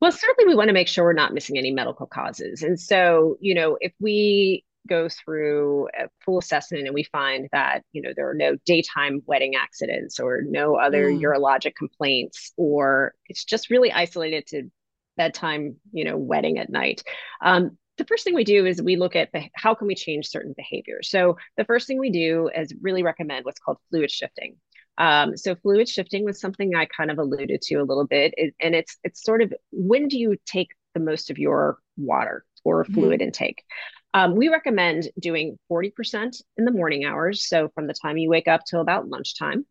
well, 0.00 0.12
certainly 0.12 0.48
we 0.48 0.54
want 0.54 0.68
to 0.68 0.74
make 0.74 0.88
sure 0.88 1.04
we're 1.04 1.12
not 1.12 1.34
missing 1.34 1.58
any 1.58 1.70
medical 1.70 2.06
causes. 2.06 2.62
And 2.62 2.78
so, 2.80 3.36
you 3.40 3.54
know, 3.54 3.76
if 3.80 3.92
we 4.00 4.64
go 4.88 5.08
through 5.08 5.88
a 5.88 6.08
full 6.24 6.38
assessment 6.38 6.86
and 6.86 6.94
we 6.94 7.04
find 7.04 7.48
that, 7.52 7.82
you 7.92 8.00
know, 8.00 8.10
there 8.16 8.28
are 8.30 8.34
no 8.34 8.56
daytime 8.64 9.20
wetting 9.26 9.54
accidents 9.54 10.18
or 10.18 10.42
no 10.42 10.76
other 10.76 11.10
mm. 11.10 11.20
urologic 11.20 11.74
complaints, 11.76 12.52
or 12.56 13.14
it's 13.26 13.44
just 13.44 13.70
really 13.70 13.92
isolated 13.92 14.46
to 14.48 14.70
bedtime, 15.16 15.76
you 15.92 16.04
know, 16.04 16.16
wetting 16.16 16.58
at 16.58 16.70
night. 16.70 17.02
Um, 17.42 17.76
the 17.98 18.06
first 18.06 18.24
thing 18.24 18.34
we 18.34 18.44
do 18.44 18.64
is 18.64 18.80
we 18.80 18.96
look 18.96 19.14
at 19.14 19.28
how 19.54 19.74
can 19.74 19.86
we 19.86 19.94
change 19.94 20.28
certain 20.28 20.54
behaviors. 20.56 21.10
So 21.10 21.36
the 21.58 21.66
first 21.66 21.86
thing 21.86 21.98
we 21.98 22.10
do 22.10 22.48
is 22.54 22.72
really 22.80 23.02
recommend 23.02 23.44
what's 23.44 23.60
called 23.60 23.76
fluid 23.90 24.10
shifting. 24.10 24.56
Um, 25.00 25.34
so 25.34 25.56
fluid 25.56 25.88
shifting 25.88 26.24
was 26.26 26.38
something 26.38 26.74
I 26.74 26.84
kind 26.84 27.10
of 27.10 27.18
alluded 27.18 27.62
to 27.62 27.76
a 27.76 27.84
little 27.84 28.06
bit, 28.06 28.34
it, 28.36 28.54
and 28.60 28.74
it's 28.74 28.98
it's 29.02 29.24
sort 29.24 29.40
of 29.40 29.52
when 29.72 30.08
do 30.08 30.18
you 30.18 30.36
take 30.44 30.68
the 30.94 31.00
most 31.00 31.30
of 31.30 31.38
your 31.38 31.78
water 31.96 32.44
or 32.64 32.84
mm-hmm. 32.84 32.94
fluid 32.94 33.22
intake? 33.22 33.64
Um, 34.12 34.36
we 34.36 34.48
recommend 34.48 35.08
doing 35.18 35.58
40% 35.70 36.42
in 36.58 36.64
the 36.64 36.72
morning 36.72 37.04
hours, 37.04 37.48
so 37.48 37.70
from 37.74 37.86
the 37.86 37.94
time 37.94 38.18
you 38.18 38.28
wake 38.28 38.48
up 38.48 38.62
till 38.68 38.82
about 38.82 39.08
lunchtime. 39.08 39.64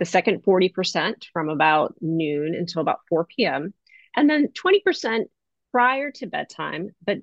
The 0.00 0.04
second 0.04 0.42
40% 0.42 1.24
from 1.32 1.48
about 1.48 1.94
noon 2.00 2.54
until 2.54 2.82
about 2.82 2.98
4 3.08 3.24
p.m. 3.24 3.72
And 4.16 4.28
then 4.28 4.48
20% 4.48 5.26
prior 5.72 6.10
to 6.10 6.26
bedtime, 6.26 6.90
but 7.06 7.18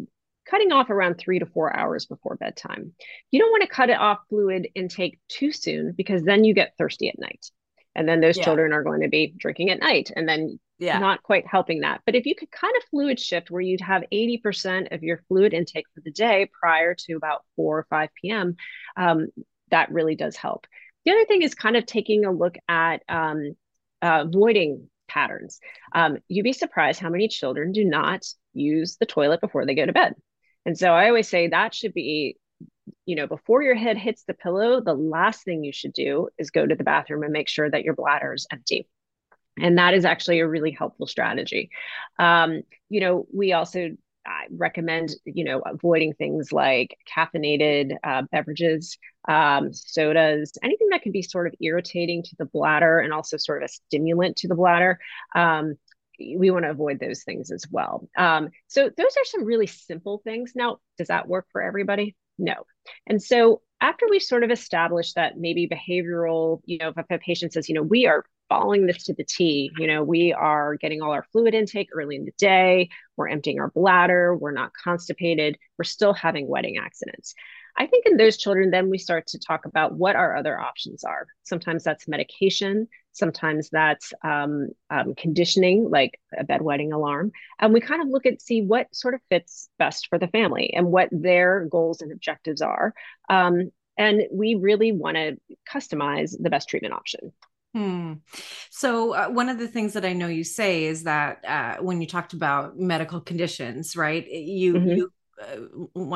cutting 0.52 0.74
off 0.74 0.90
around 0.90 1.16
three 1.16 1.40
to 1.40 1.46
four 1.46 1.76
hours 1.76 2.06
before 2.06 2.36
bedtime. 2.36 2.94
You 3.32 3.40
don't 3.40 3.52
want 3.52 3.64
to 3.64 3.70
cut 3.70 3.90
it 3.90 3.98
off 3.98 4.20
fluid 4.30 4.68
intake 4.76 5.18
too 5.30 5.54
soon 5.54 5.94
because 5.94 6.24
then 6.24 6.44
you 6.44 6.54
get 6.54 6.74
thirsty 6.78 7.08
at 7.08 7.18
night. 7.18 7.50
And 7.96 8.08
then 8.08 8.20
those 8.20 8.38
yeah. 8.38 8.44
children 8.44 8.74
are 8.74 8.84
going 8.84 9.02
to 9.02 9.10
be 9.10 9.34
drinking 9.36 9.70
at 9.70 9.80
night 9.80 10.12
and 10.16 10.28
then 10.28 10.60
yeah. 10.78 11.00
not 11.00 11.24
quite 11.24 11.48
helping 11.48 11.82
that. 11.82 12.02
But 12.06 12.16
if 12.16 12.26
you 12.26 12.36
could 12.36 12.52
kind 12.52 12.74
of 12.78 12.84
fluid 12.90 13.20
shift 13.20 13.50
where 13.50 13.62
you'd 13.62 13.82
have 13.82 14.04
80% 14.12 14.94
of 14.94 15.04
your 15.04 15.24
fluid 15.28 15.54
intake 15.54 15.86
for 15.96 16.02
the 16.02 16.12
day 16.12 16.50
prior 16.60 16.96
to 16.96 17.14
about 17.14 17.44
4 17.56 17.80
or 17.80 17.88
5 17.90 18.10
p.m., 18.22 18.56
um, 18.98 19.28
that 19.72 19.92
really 19.92 20.16
does 20.16 20.36
help. 20.36 20.68
The 21.06 21.12
other 21.12 21.26
thing 21.26 21.42
is 21.42 21.56
kind 21.56 21.78
of 21.78 21.86
taking 21.86 22.26
a 22.26 22.32
look 22.32 22.56
at 22.68 23.04
um, 23.10 23.56
uh, 24.02 24.26
voiding 24.26 24.90
patterns. 25.08 25.60
Um, 25.94 26.18
you'd 26.28 26.44
be 26.44 26.54
surprised 26.54 27.00
how 27.00 27.10
many 27.10 27.28
children 27.28 27.72
do 27.72 27.84
not 27.86 28.26
use 28.54 28.98
the 28.98 29.06
toilet 29.06 29.42
before 29.42 29.66
they 29.66 29.76
go 29.76 29.86
to 29.86 29.94
bed. 29.94 30.16
And 30.66 30.78
so 30.78 30.92
I 30.92 31.08
always 31.08 31.28
say 31.28 31.48
that 31.48 31.74
should 31.74 31.94
be, 31.94 32.38
you 33.06 33.16
know, 33.16 33.28
before 33.28 33.64
your 33.64 33.76
head 33.76 33.98
hits 33.98 34.24
the 34.24 34.34
pillow, 34.34 34.82
the 34.82 34.94
last 34.94 35.44
thing 35.44 35.64
you 35.64 35.74
should 35.74 35.94
do 35.94 36.30
is 36.38 36.52
go 36.52 36.66
to 36.66 36.76
the 36.76 36.84
bathroom 36.84 37.24
and 37.24 37.34
make 37.34 37.48
sure 37.48 37.70
that 37.70 37.84
your 37.84 37.96
bladder 37.96 38.34
is 38.34 38.48
empty. 38.52 38.88
And 39.60 39.78
that 39.78 39.94
is 39.94 40.06
actually 40.06 40.40
a 40.40 40.48
really 40.48 40.72
helpful 40.72 41.08
strategy. 41.08 41.70
Um, 42.20 42.62
you 42.90 43.02
know, 43.02 43.26
we 43.34 43.54
also 43.54 43.90
I 44.26 44.46
recommend, 44.52 45.16
you 45.26 45.44
know, 45.44 45.62
avoiding 45.66 46.14
things 46.14 46.52
like 46.52 46.98
caffeinated 47.10 47.96
uh, 48.04 48.24
beverages, 48.32 48.98
um, 49.28 49.74
sodas, 49.74 50.52
anything 50.64 50.90
that 50.92 51.02
can 51.02 51.12
be 51.12 51.22
sort 51.22 51.48
of 51.48 51.56
irritating 51.60 52.24
to 52.24 52.36
the 52.38 52.46
bladder 52.46 53.00
and 53.00 53.14
also 53.14 53.38
sort 53.38 53.64
of 53.64 53.70
a 53.70 53.74
stimulant 53.74 54.38
to 54.38 54.48
the 54.48 54.56
bladder. 54.56 55.00
Um, 55.36 55.76
we 56.38 56.52
want 56.52 56.66
to 56.66 56.72
avoid 56.72 57.00
those 57.00 57.24
things 57.24 57.52
as 57.52 57.66
well. 57.70 58.08
Um, 58.18 58.50
so 58.68 58.90
those 58.96 59.18
are 59.18 59.26
some 59.26 59.46
really 59.46 59.68
simple 59.68 60.22
things. 60.24 60.54
Now, 60.56 60.78
does 60.98 61.08
that 61.08 61.28
work 61.28 61.48
for 61.52 61.62
everybody? 61.62 62.16
No. 62.38 62.56
And 63.08 63.22
so 63.22 63.62
after 63.80 64.06
we've 64.10 64.22
sort 64.22 64.44
of 64.44 64.52
established 64.52 65.16
that 65.16 65.38
maybe 65.38 65.68
behavioral, 65.68 66.62
you 66.66 66.78
know, 66.78 66.94
if 66.96 67.06
a 67.10 67.18
patient 67.18 67.54
says, 67.54 67.68
you 67.68 67.76
know, 67.76 67.84
we 67.84 68.08
are 68.08 68.26
following 68.50 68.86
this 68.86 69.04
to 69.06 69.14
the 69.14 69.24
T, 69.24 69.72
you 69.78 69.88
know, 69.88 70.04
we 70.04 70.34
are 70.34 70.76
getting 70.76 71.02
all 71.02 71.12
our 71.12 71.26
fluid 71.32 71.54
intake 71.54 71.90
early 71.94 72.16
in 72.16 72.26
the 72.26 72.34
day, 72.38 72.90
we're 73.16 73.30
emptying 73.30 73.60
our 73.60 73.72
bladder, 73.72 74.36
we're 74.36 74.52
not 74.52 74.72
constipated, 74.74 75.58
we're 75.78 75.86
still 75.86 76.14
having 76.14 76.48
wetting 76.48 76.78
accidents. 76.78 77.34
I 77.78 77.88
think 77.88 78.06
in 78.06 78.18
those 78.18 78.38
children, 78.38 78.70
then 78.70 78.90
we 78.90 78.98
start 78.98 79.28
to 79.28 79.40
talk 79.40 79.66
about 79.66 79.94
what 79.94 80.16
our 80.16 80.36
other 80.36 80.60
options 80.60 81.04
are. 81.04 81.28
Sometimes 81.44 81.84
that's 81.84 82.08
medication, 82.08 82.88
sometimes 83.12 83.70
that's 83.70 84.14
um, 84.24 84.70
um, 84.90 85.16
conditioning, 85.16 85.90
like 85.90 86.20
a 86.38 86.44
bedwetting 86.44 86.94
alarm. 86.94 87.32
And 87.60 87.74
we 87.74 87.82
kind 87.82 88.02
of 88.02 88.08
look 88.08 88.26
at 88.26 88.42
see 88.42 88.62
what 88.62 88.94
sort 88.96 89.14
of 89.14 89.22
fits 89.30 89.70
best 89.78 90.08
for 90.08 90.18
the 90.18 90.28
family 90.28 90.74
and 90.74 90.88
what 90.88 91.10
their 91.12 91.66
goals 91.66 92.02
and 92.02 92.12
objectives 92.12 92.62
are. 92.62 92.94
Um, 93.30 93.72
and 93.98 94.24
we 94.32 94.56
really 94.56 94.92
want 94.92 95.18
to 95.18 95.38
customize 95.70 96.36
the 96.40 96.50
best 96.50 96.70
treatment 96.70 96.94
option. 96.94 97.34
Hmm. 97.74 98.14
So, 98.70 99.14
uh, 99.14 99.30
one 99.30 99.48
of 99.48 99.58
the 99.58 99.68
things 99.68 99.94
that 99.94 100.04
I 100.04 100.12
know 100.12 100.28
you 100.28 100.44
say 100.44 100.84
is 100.84 101.04
that 101.04 101.46
uh, 101.46 101.82
when 101.82 102.02
you 102.02 102.08
talked 102.08 102.34
about 102.34 102.78
medical 102.78 103.22
conditions, 103.22 103.96
right, 103.96 104.28
you 104.30 104.74
mm-hmm. 104.74 104.90
you 104.90 105.14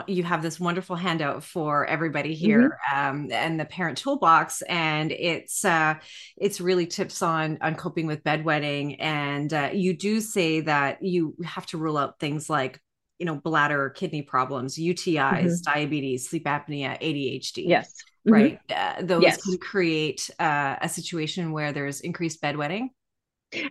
you 0.08 0.24
have 0.24 0.42
this 0.42 0.60
wonderful 0.60 0.96
handout 0.96 1.44
for 1.44 1.86
everybody 1.86 2.34
here 2.34 2.78
mm-hmm. 2.92 3.24
um, 3.24 3.32
and 3.32 3.60
the 3.60 3.66
parent 3.66 3.98
toolbox 3.98 4.62
and 4.64 5.12
it's 5.12 5.66
uh, 5.66 5.96
it's 6.38 6.62
really 6.62 6.86
tips 6.86 7.22
on 7.22 7.58
on 7.62 7.76
coping 7.76 8.08
with 8.08 8.24
bedwetting 8.24 8.98
and 9.00 9.54
uh, 9.54 9.70
you 9.74 9.96
do 9.96 10.22
say 10.22 10.62
that 10.62 11.02
you 11.02 11.36
have 11.44 11.66
to 11.66 11.78
rule 11.78 11.98
out 11.98 12.20
things 12.20 12.50
like 12.50 12.80
you 13.20 13.26
know 13.26 13.36
bladder 13.36 13.82
or 13.82 13.90
kidney 13.90 14.22
problems 14.22 14.78
utis 14.78 15.16
mm-hmm. 15.16 15.54
diabetes 15.64 16.30
sleep 16.30 16.46
apnea 16.46 17.00
adhd 17.02 17.58
yes 17.58 17.94
mm-hmm. 18.28 18.34
right 18.34 18.60
uh, 18.76 19.02
those 19.02 19.24
yes. 19.24 19.42
can 19.42 19.58
create 19.58 20.30
uh, 20.40 20.76
a 20.82 20.90
situation 20.90 21.52
where 21.52 21.72
there's 21.72 22.02
increased 22.02 22.42
bedwetting 22.42 22.90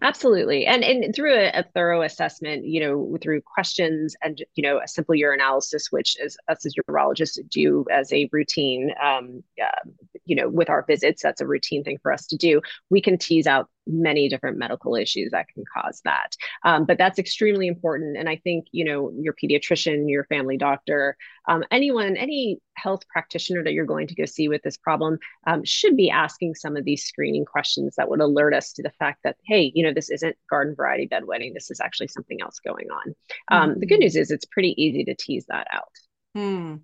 Absolutely. 0.02 0.66
And 0.66 0.84
and 0.84 1.14
through 1.14 1.34
a, 1.34 1.50
a, 1.50 1.62
thorough 1.74 2.02
assessment, 2.02 2.64
you 2.64 2.80
know, 2.80 3.16
through 3.20 3.40
questions 3.42 4.16
and 4.22 4.42
you 4.54 4.62
know, 4.62 4.80
a 4.82 4.88
simple 4.88 5.14
urinalysis, 5.14 5.90
which 5.90 6.18
is 6.20 6.36
us 6.48 6.66
as 6.66 6.74
urologists 6.88 7.38
do 7.48 7.84
as 7.90 8.12
a 8.12 8.28
routine 8.32 8.92
um, 9.02 9.42
uh, 9.62 9.88
you 10.26 10.36
know, 10.36 10.48
with 10.48 10.70
our 10.70 10.84
visits, 10.86 11.22
that's 11.22 11.40
a 11.40 11.46
routine 11.46 11.84
thing 11.84 11.98
for 12.02 12.12
us 12.12 12.26
to 12.28 12.36
do. 12.36 12.60
We 12.90 13.00
can 13.00 13.18
tease 13.18 13.46
out 13.46 13.68
many 13.86 14.28
different 14.28 14.56
medical 14.56 14.96
issues 14.96 15.30
that 15.30 15.48
can 15.48 15.64
cause 15.72 16.00
that. 16.04 16.36
Um, 16.64 16.86
but 16.86 16.98
that's 16.98 17.18
extremely 17.18 17.66
important. 17.66 18.16
And 18.16 18.28
I 18.28 18.36
think, 18.36 18.66
you 18.72 18.84
know, 18.84 19.12
your 19.18 19.34
pediatrician, 19.34 20.08
your 20.08 20.24
family 20.24 20.56
doctor, 20.56 21.16
um, 21.48 21.64
anyone, 21.70 22.16
any 22.16 22.58
health 22.76 23.06
practitioner 23.08 23.62
that 23.62 23.72
you're 23.72 23.84
going 23.84 24.06
to 24.06 24.14
go 24.14 24.24
see 24.24 24.48
with 24.48 24.62
this 24.62 24.76
problem 24.76 25.18
um, 25.46 25.64
should 25.64 25.96
be 25.96 26.10
asking 26.10 26.54
some 26.54 26.76
of 26.76 26.84
these 26.84 27.04
screening 27.04 27.44
questions 27.44 27.94
that 27.96 28.08
would 28.08 28.20
alert 28.20 28.54
us 28.54 28.72
to 28.72 28.82
the 28.82 28.92
fact 28.98 29.20
that, 29.24 29.36
hey, 29.46 29.70
you 29.74 29.84
know, 29.84 29.92
this 29.92 30.10
isn't 30.10 30.36
garden 30.48 30.74
variety 30.74 31.06
bedwetting. 31.06 31.52
This 31.52 31.70
is 31.70 31.80
actually 31.80 32.08
something 32.08 32.40
else 32.40 32.60
going 32.60 32.88
on. 32.90 33.14
Mm-hmm. 33.52 33.80
The 33.80 33.86
good 33.86 34.00
news 34.00 34.16
is 34.16 34.30
it's 34.30 34.46
pretty 34.46 34.74
easy 34.82 35.04
to 35.04 35.14
tease 35.14 35.44
that 35.48 35.66
out. 35.70 35.90
Hmm. 36.34 36.76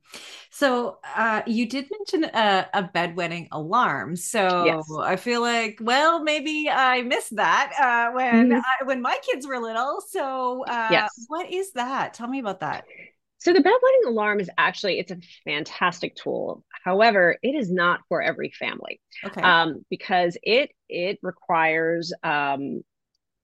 So 0.50 0.98
uh, 1.16 1.42
you 1.46 1.68
did 1.68 1.88
mention 1.90 2.24
a, 2.24 2.68
a 2.72 2.84
bedwetting 2.84 3.48
alarm. 3.50 4.14
So 4.14 4.64
yes. 4.64 4.84
I 5.02 5.16
feel 5.16 5.40
like, 5.40 5.78
well, 5.80 6.22
maybe 6.22 6.68
I 6.70 7.02
missed 7.02 7.34
that 7.36 7.72
uh, 7.80 8.14
when 8.14 8.50
mm-hmm. 8.50 8.60
I, 8.60 8.84
when 8.84 9.02
my 9.02 9.18
kids 9.28 9.46
were 9.46 9.58
little. 9.58 10.00
So 10.08 10.64
uh, 10.66 10.88
yes. 10.90 11.10
what 11.28 11.52
is 11.52 11.72
that? 11.72 12.14
Tell 12.14 12.28
me 12.28 12.38
about 12.38 12.60
that. 12.60 12.84
So 13.38 13.54
the 13.54 13.60
bedwetting 13.60 14.08
alarm 14.08 14.38
is 14.38 14.50
actually 14.58 14.98
it's 14.98 15.10
a 15.10 15.18
fantastic 15.44 16.14
tool. 16.14 16.62
However, 16.84 17.36
it 17.42 17.54
is 17.54 17.72
not 17.72 18.00
for 18.08 18.22
every 18.22 18.50
family. 18.50 19.00
Okay. 19.24 19.40
Um, 19.40 19.84
because 19.88 20.36
it 20.42 20.70
it 20.88 21.18
requires 21.22 22.12
um, 22.22 22.82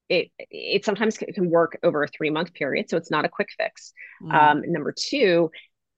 it 0.09 0.31
it 0.39 0.85
sometimes 0.85 1.17
can 1.17 1.51
work 1.51 1.79
over 1.83 2.03
a 2.03 2.09
three 2.09 2.31
month 2.31 2.53
period, 2.53 2.91
so 2.91 2.97
it's 2.97 3.11
not 3.11 3.25
a 3.25 3.29
quick 3.29 3.49
fix. 3.59 3.93
Mm. 4.23 4.35
Um, 4.35 4.63
number 4.67 4.95
two, 4.97 5.51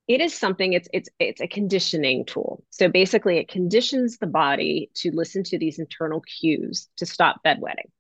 it 0.09 0.21
is 0.23 0.35
something 0.35 0.73
it's 0.73 0.89
it's 0.93 1.09
it's 1.19 1.41
a 1.41 1.47
conditioning 1.47 2.25
tool 2.25 2.65
so 2.71 2.89
basically 2.89 3.39
it 3.39 3.49
conditions 3.49 4.19
the 4.19 4.27
body 4.27 4.91
to 4.95 5.11
listen 5.13 5.45
to 5.45 5.59
these 5.59 5.79
internal 5.79 6.21
cues 6.21 6.89
to 6.97 7.07
stop 7.07 7.41
bedwetting 7.45 7.91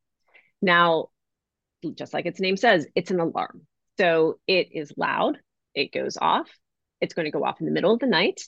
now 0.60 1.08
just 1.94 2.12
like 2.12 2.26
its 2.26 2.40
name 2.40 2.56
says 2.56 2.86
it's 2.96 3.10
an 3.10 3.20
alarm 3.20 3.62
so 3.98 4.38
it 4.46 4.68
is 4.72 4.92
loud 4.96 5.38
it 5.74 5.92
goes 5.92 6.16
off 6.20 6.48
it's 7.00 7.14
going 7.14 7.26
to 7.26 7.30
go 7.30 7.44
off 7.44 7.60
in 7.60 7.66
the 7.66 7.72
middle 7.72 7.92
of 7.92 8.00
the 8.00 8.06
night 8.06 8.40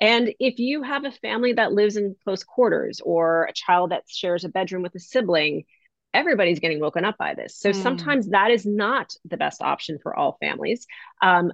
and 0.00 0.32
if 0.38 0.60
you 0.60 0.82
have 0.82 1.04
a 1.04 1.10
family 1.10 1.52
that 1.52 1.72
lives 1.72 1.96
in 1.96 2.14
close 2.24 2.44
quarters 2.44 3.00
or 3.04 3.44
a 3.44 3.52
child 3.52 3.90
that 3.90 4.04
shares 4.06 4.44
a 4.44 4.48
bedroom 4.48 4.82
with 4.82 4.94
a 4.94 5.00
sibling 5.00 5.64
everybody's 6.14 6.58
getting 6.58 6.80
woken 6.80 7.04
up 7.04 7.18
by 7.18 7.34
this. 7.34 7.58
So 7.58 7.70
mm. 7.70 7.74
sometimes 7.74 8.30
that 8.30 8.50
is 8.50 8.64
not 8.64 9.12
the 9.24 9.36
best 9.36 9.60
option 9.60 9.98
for 10.02 10.16
all 10.16 10.36
families. 10.40 10.86
Um, 11.22 11.52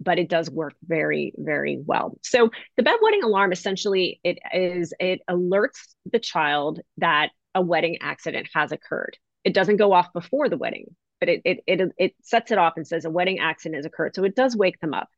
but 0.00 0.18
it 0.18 0.28
does 0.28 0.50
work 0.50 0.74
very 0.86 1.32
very 1.36 1.78
well. 1.84 2.18
So 2.22 2.50
the 2.76 2.82
bedwetting 2.82 3.22
alarm 3.22 3.52
essentially 3.52 4.20
it 4.24 4.38
is 4.52 4.92
it 5.00 5.20
alerts 5.28 5.94
the 6.10 6.18
child 6.18 6.80
that 6.98 7.30
a 7.54 7.62
wetting 7.62 7.98
accident 8.00 8.48
has 8.54 8.72
occurred. 8.72 9.16
It 9.44 9.54
doesn't 9.54 9.76
go 9.76 9.92
off 9.92 10.12
before 10.12 10.48
the 10.48 10.58
wetting 10.58 10.94
but 11.20 11.28
it, 11.28 11.42
it 11.44 11.64
it 11.66 11.92
it 11.98 12.14
sets 12.22 12.50
it 12.50 12.58
off 12.58 12.74
and 12.76 12.86
says 12.86 13.04
a 13.04 13.10
wetting 13.10 13.38
accident 13.38 13.76
has 13.76 13.86
occurred. 13.86 14.14
So 14.14 14.24
it 14.24 14.36
does 14.36 14.56
wake 14.56 14.78
them 14.80 14.94
up. 14.94 15.08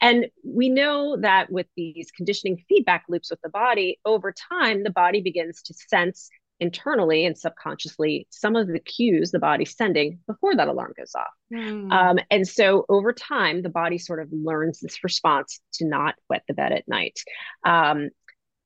And 0.00 0.26
we 0.44 0.68
know 0.68 1.16
that 1.20 1.50
with 1.50 1.66
these 1.76 2.10
conditioning 2.14 2.62
feedback 2.68 3.04
loops 3.08 3.30
with 3.30 3.40
the 3.42 3.48
body 3.48 3.98
over 4.04 4.34
time 4.52 4.82
the 4.82 4.90
body 4.90 5.20
begins 5.20 5.62
to 5.62 5.74
sense 5.74 6.28
internally 6.58 7.26
and 7.26 7.36
subconsciously 7.36 8.26
some 8.30 8.56
of 8.56 8.66
the 8.66 8.78
cues 8.78 9.30
the 9.30 9.38
body's 9.38 9.76
sending 9.76 10.18
before 10.26 10.56
that 10.56 10.68
alarm 10.68 10.92
goes 10.96 11.14
off. 11.14 11.26
Mm. 11.52 11.92
Um, 11.92 12.18
and 12.30 12.48
so 12.48 12.86
over 12.88 13.12
time, 13.12 13.62
the 13.62 13.68
body 13.68 13.98
sort 13.98 14.20
of 14.20 14.28
learns 14.32 14.80
this 14.80 15.04
response 15.04 15.60
to 15.74 15.86
not 15.86 16.14
wet 16.30 16.42
the 16.48 16.54
bed 16.54 16.72
at 16.72 16.88
night. 16.88 17.20
Um, 17.64 18.10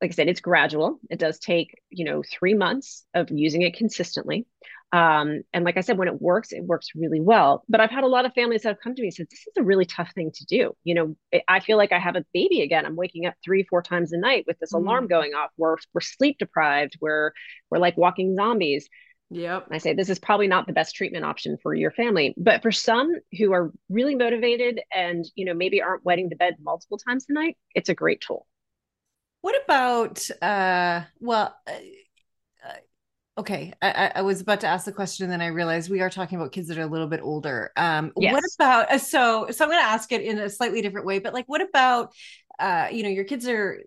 like 0.01 0.11
I 0.11 0.13
said, 0.13 0.29
it's 0.29 0.41
gradual. 0.41 0.99
It 1.09 1.19
does 1.19 1.37
take, 1.37 1.79
you 1.89 2.05
know, 2.05 2.23
three 2.23 2.55
months 2.55 3.05
of 3.13 3.29
using 3.29 3.61
it 3.61 3.75
consistently. 3.75 4.47
Um, 4.93 5.43
and 5.53 5.63
like 5.63 5.77
I 5.77 5.81
said, 5.81 5.97
when 5.97 6.09
it 6.09 6.21
works, 6.21 6.51
it 6.51 6.65
works 6.65 6.89
really 6.95 7.21
well. 7.21 7.63
But 7.69 7.79
I've 7.79 7.91
had 7.91 8.03
a 8.03 8.07
lot 8.07 8.25
of 8.25 8.33
families 8.33 8.63
that 8.63 8.69
have 8.69 8.81
come 8.81 8.93
to 8.93 9.01
me 9.01 9.07
and 9.07 9.15
said, 9.15 9.27
this 9.29 9.39
is 9.39 9.53
a 9.57 9.63
really 9.63 9.85
tough 9.85 10.11
thing 10.13 10.31
to 10.33 10.45
do. 10.45 10.75
You 10.83 10.95
know, 10.95 11.15
I 11.47 11.61
feel 11.61 11.77
like 11.77 11.93
I 11.93 11.99
have 11.99 12.17
a 12.17 12.25
baby 12.33 12.61
again. 12.61 12.85
I'm 12.85 12.97
waking 12.97 13.25
up 13.25 13.35
three, 13.43 13.63
four 13.63 13.81
times 13.81 14.11
a 14.11 14.17
night 14.17 14.43
with 14.47 14.59
this 14.59 14.73
mm. 14.73 14.79
alarm 14.79 15.07
going 15.07 15.33
off. 15.33 15.51
We're, 15.55 15.77
we're 15.93 16.01
sleep 16.01 16.37
deprived. 16.39 16.97
We're, 16.99 17.31
we're 17.69 17.79
like 17.79 17.97
walking 17.97 18.35
zombies. 18.35 18.89
Yep. 19.29 19.67
I 19.71 19.77
say 19.77 19.93
this 19.93 20.09
is 20.09 20.19
probably 20.19 20.47
not 20.47 20.67
the 20.67 20.73
best 20.73 20.93
treatment 20.93 21.23
option 21.23 21.57
for 21.63 21.73
your 21.73 21.91
family, 21.91 22.33
but 22.35 22.61
for 22.61 22.73
some 22.73 23.13
who 23.39 23.53
are 23.53 23.71
really 23.87 24.15
motivated 24.15 24.81
and, 24.93 25.23
you 25.35 25.45
know, 25.45 25.53
maybe 25.53 25.81
aren't 25.81 26.03
wetting 26.03 26.27
the 26.27 26.35
bed 26.35 26.57
multiple 26.61 26.97
times 26.97 27.27
a 27.29 27.33
night, 27.33 27.57
it's 27.73 27.87
a 27.87 27.95
great 27.95 28.19
tool. 28.19 28.45
What 29.39 29.55
about, 29.63 30.29
uh, 30.41 31.03
well, 31.21 31.55
uh, 31.65 31.71
Okay, 33.37 33.73
I, 33.81 34.11
I, 34.15 34.21
was 34.23 34.41
about 34.41 34.59
to 34.59 34.67
ask 34.67 34.83
the 34.83 34.91
question, 34.91 35.23
and 35.23 35.31
then 35.31 35.41
I 35.41 35.47
realized 35.47 35.89
we 35.89 36.01
are 36.01 36.09
talking 36.09 36.37
about 36.37 36.51
kids 36.51 36.67
that 36.67 36.77
are 36.77 36.83
a 36.83 36.87
little 36.87 37.07
bit 37.07 37.21
older. 37.23 37.71
Um, 37.77 38.11
yes. 38.17 38.33
What 38.33 38.43
about 38.55 38.91
uh, 38.91 38.97
so? 38.97 39.47
So 39.51 39.63
I'm 39.63 39.71
going 39.71 39.81
to 39.81 39.87
ask 39.87 40.11
it 40.11 40.21
in 40.21 40.37
a 40.37 40.49
slightly 40.49 40.81
different 40.81 41.07
way, 41.07 41.19
but 41.19 41.33
like, 41.33 41.45
what 41.47 41.61
about, 41.61 42.13
uh, 42.59 42.89
you 42.91 43.03
know, 43.03 43.09
your 43.09 43.23
kids 43.23 43.47
are 43.47 43.79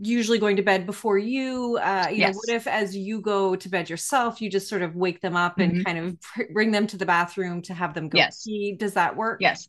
usually 0.00 0.38
going 0.38 0.56
to 0.56 0.62
bed 0.62 0.86
before 0.86 1.18
you. 1.18 1.78
Uh, 1.82 2.06
you 2.10 2.18
yes. 2.18 2.34
know, 2.34 2.38
what 2.38 2.48
if 2.48 2.66
as 2.66 2.96
you 2.96 3.20
go 3.20 3.56
to 3.56 3.68
bed 3.68 3.90
yourself, 3.90 4.40
you 4.40 4.48
just 4.48 4.68
sort 4.68 4.82
of 4.82 4.94
wake 4.94 5.20
them 5.20 5.36
up 5.36 5.58
mm-hmm. 5.58 5.76
and 5.76 5.84
kind 5.84 5.98
of 5.98 6.16
bring 6.52 6.70
them 6.70 6.86
to 6.86 6.96
the 6.96 7.06
bathroom 7.06 7.60
to 7.62 7.74
have 7.74 7.92
them 7.92 8.08
go 8.08 8.18
yes. 8.18 8.44
pee? 8.44 8.76
Does 8.78 8.94
that 8.94 9.16
work? 9.16 9.38
Yes. 9.40 9.68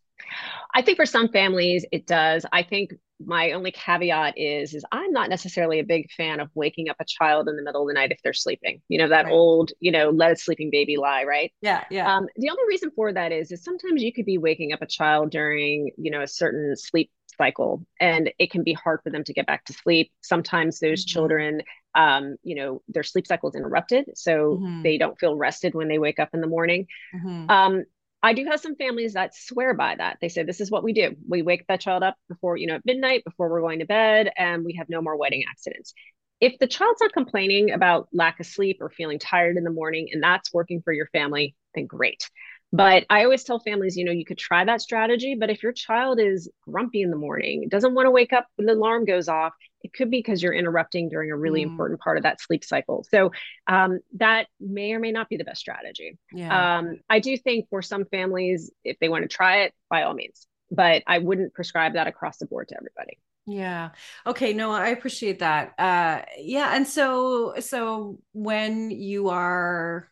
I 0.73 0.81
think 0.81 0.97
for 0.97 1.05
some 1.05 1.29
families 1.29 1.85
it 1.91 2.05
does. 2.05 2.45
I 2.51 2.63
think 2.63 2.93
my 3.19 3.51
only 3.51 3.71
caveat 3.71 4.37
is 4.37 4.73
is 4.73 4.85
I'm 4.91 5.11
not 5.11 5.29
necessarily 5.29 5.79
a 5.79 5.83
big 5.83 6.11
fan 6.11 6.39
of 6.39 6.49
waking 6.53 6.89
up 6.89 6.97
a 6.99 7.05
child 7.05 7.49
in 7.49 7.55
the 7.55 7.63
middle 7.63 7.81
of 7.81 7.87
the 7.87 7.93
night 7.93 8.11
if 8.11 8.19
they're 8.23 8.33
sleeping. 8.33 8.81
You 8.89 8.99
know 8.99 9.09
that 9.09 9.25
right. 9.25 9.33
old, 9.33 9.71
you 9.79 9.91
know, 9.91 10.09
let 10.09 10.31
a 10.31 10.35
sleeping 10.35 10.69
baby 10.71 10.97
lie, 10.97 11.23
right? 11.23 11.51
Yeah, 11.61 11.83
yeah. 11.89 12.15
Um, 12.15 12.27
the 12.35 12.49
only 12.49 12.63
reason 12.67 12.91
for 12.95 13.11
that 13.13 13.31
is 13.31 13.51
is 13.51 13.63
sometimes 13.63 14.03
you 14.03 14.13
could 14.13 14.25
be 14.25 14.37
waking 14.37 14.73
up 14.73 14.81
a 14.81 14.87
child 14.87 15.31
during, 15.31 15.91
you 15.97 16.11
know, 16.11 16.21
a 16.21 16.27
certain 16.27 16.75
sleep 16.75 17.09
cycle 17.37 17.85
and 17.99 18.31
it 18.39 18.49
can 18.49 18.63
be 18.63 18.73
hard 18.73 18.99
for 19.03 19.11
them 19.11 19.23
to 19.23 19.33
get 19.33 19.45
back 19.45 19.63
to 19.65 19.73
sleep. 19.73 20.11
Sometimes 20.21 20.79
those 20.79 21.03
mm-hmm. 21.03 21.13
children 21.13 21.61
um, 21.97 22.35
you 22.43 22.55
know, 22.55 22.83
their 22.87 23.01
sleep 23.01 23.25
cycle 23.25 23.49
is 23.49 23.55
interrupted, 23.55 24.05
so 24.13 24.59
mm-hmm. 24.61 24.83
they 24.83 24.99
don't 24.99 25.17
feel 25.19 25.35
rested 25.35 25.73
when 25.73 25.87
they 25.87 25.97
wake 25.97 26.19
up 26.19 26.29
in 26.31 26.41
the 26.41 26.47
morning. 26.47 26.85
Mm-hmm. 27.15 27.49
Um, 27.49 27.85
I 28.23 28.33
do 28.33 28.45
have 28.45 28.59
some 28.59 28.75
families 28.75 29.13
that 29.13 29.35
swear 29.35 29.73
by 29.73 29.95
that. 29.95 30.17
They 30.21 30.29
say 30.29 30.43
this 30.43 30.59
is 30.59 30.71
what 30.71 30.83
we 30.83 30.93
do. 30.93 31.15
We 31.27 31.43
wake 31.43 31.65
that 31.67 31.81
child 31.81 32.03
up 32.03 32.15
before, 32.27 32.57
you 32.57 32.67
know, 32.67 32.75
at 32.75 32.85
midnight 32.85 33.23
before 33.23 33.49
we're 33.49 33.61
going 33.61 33.79
to 33.79 33.85
bed, 33.85 34.31
and 34.37 34.65
we 34.65 34.73
have 34.73 34.89
no 34.89 35.01
more 35.01 35.17
wetting 35.17 35.43
accidents. 35.49 35.93
If 36.39 36.57
the 36.59 36.67
child's 36.67 37.01
not 37.01 37.13
complaining 37.13 37.71
about 37.71 38.07
lack 38.13 38.39
of 38.39 38.45
sleep 38.45 38.77
or 38.81 38.89
feeling 38.89 39.19
tired 39.19 39.57
in 39.57 39.63
the 39.63 39.71
morning 39.71 40.09
and 40.11 40.21
that's 40.21 40.53
working 40.53 40.81
for 40.83 40.93
your 40.93 41.07
family, 41.07 41.55
then 41.73 41.85
great. 41.85 42.29
But 42.73 43.05
I 43.09 43.23
always 43.23 43.43
tell 43.43 43.59
families, 43.59 43.95
you 43.95 44.03
know, 44.03 44.11
you 44.11 44.25
could 44.25 44.37
try 44.37 44.65
that 44.65 44.81
strategy, 44.81 45.35
but 45.39 45.49
if 45.49 45.63
your 45.63 45.71
child 45.71 46.19
is 46.19 46.49
grumpy 46.61 47.01
in 47.01 47.11
the 47.11 47.17
morning, 47.17 47.69
doesn't 47.69 47.93
want 47.93 48.07
to 48.07 48.11
wake 48.11 48.33
up 48.33 48.47
when 48.55 48.65
the 48.65 48.73
alarm 48.73 49.05
goes 49.05 49.29
off, 49.29 49.53
it 49.83 49.93
could 49.93 50.11
be 50.11 50.17
because 50.17 50.43
you're 50.43 50.53
interrupting 50.53 51.07
during 51.07 51.31
a 51.31 51.37
really 51.37 51.61
mm. 51.61 51.67
important 51.67 52.01
part 52.01 52.17
of 52.17 52.23
that 52.23 52.41
sleep 52.41 52.65
cycle. 52.65 53.05
So 53.09 53.31
um, 53.67 53.99
that 54.17 54.47
may 54.59 54.91
or 54.91 54.99
may 54.99 55.13
not 55.13 55.29
be 55.29 55.37
the 55.37 55.45
best 55.45 55.61
strategy. 55.61 56.17
Yeah. 56.33 56.79
Um, 56.79 56.99
I 57.09 57.19
do 57.19 57.37
think 57.37 57.69
for 57.69 57.81
some 57.81 58.03
families, 58.05 58.69
if 58.83 58.99
they 58.99 59.07
want 59.07 59.23
to 59.23 59.29
try 59.29 59.61
it, 59.61 59.73
by 59.89 60.03
all 60.03 60.13
means, 60.13 60.45
but 60.69 61.03
I 61.07 61.19
wouldn't 61.19 61.53
prescribe 61.53 61.93
that 61.93 62.07
across 62.07 62.37
the 62.37 62.47
board 62.47 62.67
to 62.69 62.75
everybody. 62.75 63.17
Yeah. 63.45 63.91
Okay. 64.25 64.51
No, 64.51 64.71
I 64.71 64.89
appreciate 64.89 65.39
that. 65.39 65.73
Uh, 65.79 66.23
yeah. 66.37 66.75
And 66.75 66.85
so, 66.85 67.53
so 67.61 68.19
when 68.33 68.91
you 68.91 69.29
are 69.29 70.09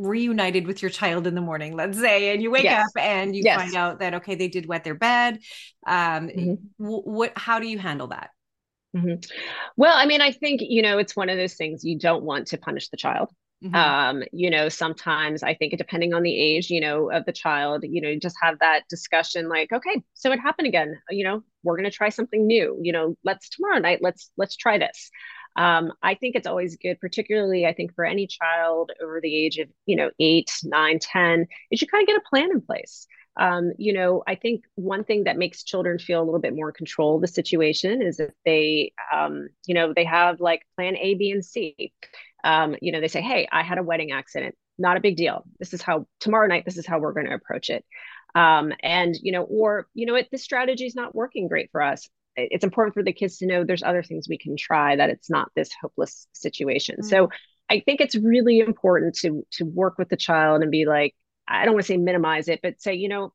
reunited 0.00 0.66
with 0.66 0.82
your 0.82 0.90
child 0.90 1.26
in 1.26 1.34
the 1.34 1.40
morning, 1.40 1.74
let's 1.74 1.98
say, 1.98 2.32
and 2.32 2.42
you 2.42 2.50
wake 2.50 2.64
yes. 2.64 2.86
up 2.86 3.02
and 3.02 3.34
you 3.34 3.42
yes. 3.44 3.60
find 3.60 3.74
out 3.74 4.00
that 4.00 4.14
okay, 4.14 4.34
they 4.34 4.48
did 4.48 4.66
wet 4.66 4.84
their 4.84 4.94
bed. 4.94 5.40
Um, 5.86 6.28
mm-hmm. 6.28 6.84
w- 6.84 7.02
what? 7.02 7.32
How 7.36 7.58
do 7.58 7.66
you 7.66 7.78
handle 7.78 8.08
that? 8.08 8.30
Mm-hmm. 8.96 9.20
Well, 9.76 9.96
I 9.96 10.06
mean, 10.06 10.20
I 10.20 10.32
think 10.32 10.60
you 10.62 10.82
know 10.82 10.98
it's 10.98 11.14
one 11.14 11.28
of 11.28 11.36
those 11.36 11.54
things 11.54 11.84
you 11.84 11.98
don't 11.98 12.24
want 12.24 12.48
to 12.48 12.58
punish 12.58 12.88
the 12.88 12.96
child. 12.96 13.28
Mm-hmm. 13.62 13.74
Um, 13.74 14.22
you 14.32 14.48
know, 14.48 14.70
sometimes 14.70 15.42
I 15.42 15.54
think 15.54 15.76
depending 15.76 16.14
on 16.14 16.22
the 16.22 16.34
age, 16.34 16.70
you 16.70 16.80
know, 16.80 17.10
of 17.10 17.26
the 17.26 17.32
child, 17.32 17.84
you 17.86 18.00
know, 18.00 18.16
just 18.16 18.36
have 18.40 18.58
that 18.60 18.84
discussion 18.88 19.50
like, 19.50 19.70
okay, 19.70 20.02
so 20.14 20.32
it 20.32 20.40
happened 20.40 20.66
again. 20.66 20.98
You 21.10 21.24
know, 21.24 21.42
we're 21.62 21.76
going 21.76 21.90
to 21.90 21.94
try 21.94 22.08
something 22.08 22.46
new. 22.46 22.78
You 22.80 22.92
know, 22.92 23.16
let's 23.22 23.50
tomorrow 23.50 23.78
night. 23.78 23.98
Let's 24.00 24.30
let's 24.38 24.56
try 24.56 24.78
this 24.78 25.10
um, 25.56 25.92
I 26.02 26.14
think 26.14 26.36
it's 26.36 26.46
always 26.46 26.76
good, 26.76 27.00
particularly 27.00 27.66
I 27.66 27.72
think 27.72 27.94
for 27.94 28.04
any 28.04 28.26
child 28.26 28.92
over 29.02 29.20
the 29.20 29.34
age 29.34 29.58
of, 29.58 29.68
you 29.86 29.96
know, 29.96 30.10
eight, 30.18 30.52
nine 30.62 30.98
ten 30.98 31.38
10, 31.40 31.46
is 31.70 31.82
you 31.82 31.88
kind 31.88 32.02
of 32.02 32.06
get 32.06 32.16
a 32.16 32.28
plan 32.28 32.50
in 32.50 32.60
place. 32.60 33.06
Um, 33.36 33.72
you 33.78 33.92
know, 33.92 34.22
I 34.26 34.34
think 34.34 34.64
one 34.74 35.04
thing 35.04 35.24
that 35.24 35.38
makes 35.38 35.62
children 35.62 35.98
feel 35.98 36.22
a 36.22 36.24
little 36.24 36.40
bit 36.40 36.54
more 36.54 36.72
control 36.72 37.16
of 37.16 37.22
the 37.22 37.28
situation 37.28 38.02
is 38.02 38.20
if 38.20 38.30
they, 38.44 38.92
um, 39.14 39.48
you 39.66 39.74
know, 39.74 39.92
they 39.94 40.04
have 40.04 40.40
like 40.40 40.62
plan 40.76 40.96
A, 40.96 41.14
B, 41.14 41.30
and 41.30 41.44
C. 41.44 41.92
Um, 42.44 42.76
you 42.80 42.92
know, 42.92 43.00
they 43.00 43.08
say, 43.08 43.20
hey, 43.20 43.48
I 43.50 43.62
had 43.62 43.78
a 43.78 43.82
wetting 43.82 44.12
accident. 44.12 44.56
Not 44.78 44.96
a 44.96 45.00
big 45.00 45.16
deal. 45.16 45.44
This 45.58 45.74
is 45.74 45.82
how 45.82 46.06
tomorrow 46.20 46.46
night, 46.46 46.64
this 46.64 46.76
is 46.76 46.86
how 46.86 46.98
we're 46.98 47.12
going 47.12 47.26
to 47.26 47.34
approach 47.34 47.70
it. 47.70 47.84
Um, 48.34 48.72
and, 48.82 49.14
you 49.20 49.32
know, 49.32 49.42
or, 49.42 49.88
you 49.94 50.06
know, 50.06 50.12
what, 50.14 50.28
this 50.30 50.44
strategy 50.44 50.86
is 50.86 50.94
not 50.94 51.14
working 51.14 51.48
great 51.48 51.70
for 51.70 51.82
us 51.82 52.08
it's 52.50 52.64
important 52.64 52.94
for 52.94 53.02
the 53.02 53.12
kids 53.12 53.38
to 53.38 53.46
know 53.46 53.64
there's 53.64 53.82
other 53.82 54.02
things 54.02 54.28
we 54.28 54.38
can 54.38 54.56
try 54.56 54.96
that 54.96 55.10
it's 55.10 55.30
not 55.30 55.50
this 55.54 55.70
hopeless 55.80 56.26
situation. 56.32 56.96
Mm-hmm. 56.96 57.08
so 57.08 57.28
i 57.70 57.80
think 57.80 58.00
it's 58.00 58.16
really 58.16 58.60
important 58.60 59.14
to 59.16 59.46
to 59.52 59.64
work 59.64 59.98
with 59.98 60.08
the 60.08 60.16
child 60.16 60.62
and 60.62 60.70
be 60.70 60.86
like 60.86 61.14
i 61.46 61.64
don't 61.64 61.74
want 61.74 61.84
to 61.86 61.92
say 61.92 61.96
minimize 61.96 62.48
it 62.48 62.60
but 62.62 62.80
say 62.80 62.94
you 62.94 63.08
know 63.08 63.32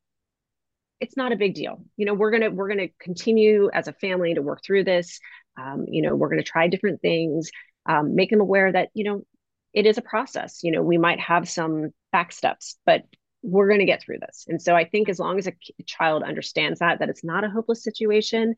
it's 0.99 1.17
not 1.17 1.31
a 1.31 1.35
big 1.35 1.53
deal. 1.53 1.83
You 1.97 2.05
know 2.05 2.13
we're 2.13 2.31
gonna 2.31 2.51
we're 2.51 2.69
gonna 2.69 2.89
continue 2.99 3.69
as 3.73 3.87
a 3.87 3.93
family 3.93 4.33
to 4.33 4.41
work 4.41 4.61
through 4.63 4.85
this. 4.85 5.19
Um, 5.57 5.85
you 5.89 6.01
know 6.01 6.15
we're 6.15 6.29
gonna 6.29 6.43
try 6.43 6.67
different 6.67 7.01
things. 7.01 7.49
Um, 7.85 8.15
make 8.15 8.29
them 8.29 8.41
aware 8.41 8.71
that 8.71 8.89
you 8.93 9.03
know 9.03 9.25
it 9.73 9.85
is 9.85 9.97
a 9.97 10.01
process. 10.01 10.61
You 10.63 10.71
know 10.71 10.81
we 10.81 10.97
might 10.97 11.19
have 11.19 11.49
some 11.49 11.91
back 12.11 12.31
steps 12.31 12.77
but 12.85 13.03
we're 13.47 13.67
going 13.67 13.79
to 13.79 13.85
get 13.85 14.01
through 14.01 14.17
this. 14.19 14.45
And 14.47 14.59
so 14.59 14.75
i 14.75 14.85
think 14.85 15.07
as 15.07 15.19
long 15.19 15.37
as 15.37 15.47
a 15.47 15.53
child 15.85 16.23
understands 16.23 16.79
that 16.79 16.99
that 16.99 17.09
it's 17.09 17.23
not 17.23 17.43
a 17.43 17.49
hopeless 17.49 17.83
situation 17.83 18.55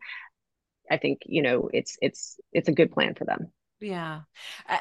I 0.89 0.97
think 0.97 1.21
you 1.25 1.41
know 1.41 1.69
it's 1.73 1.97
it's 2.01 2.39
it's 2.53 2.69
a 2.69 2.73
good 2.73 2.91
plan 2.91 3.15
for 3.15 3.25
them. 3.25 3.51
Yeah. 3.79 4.21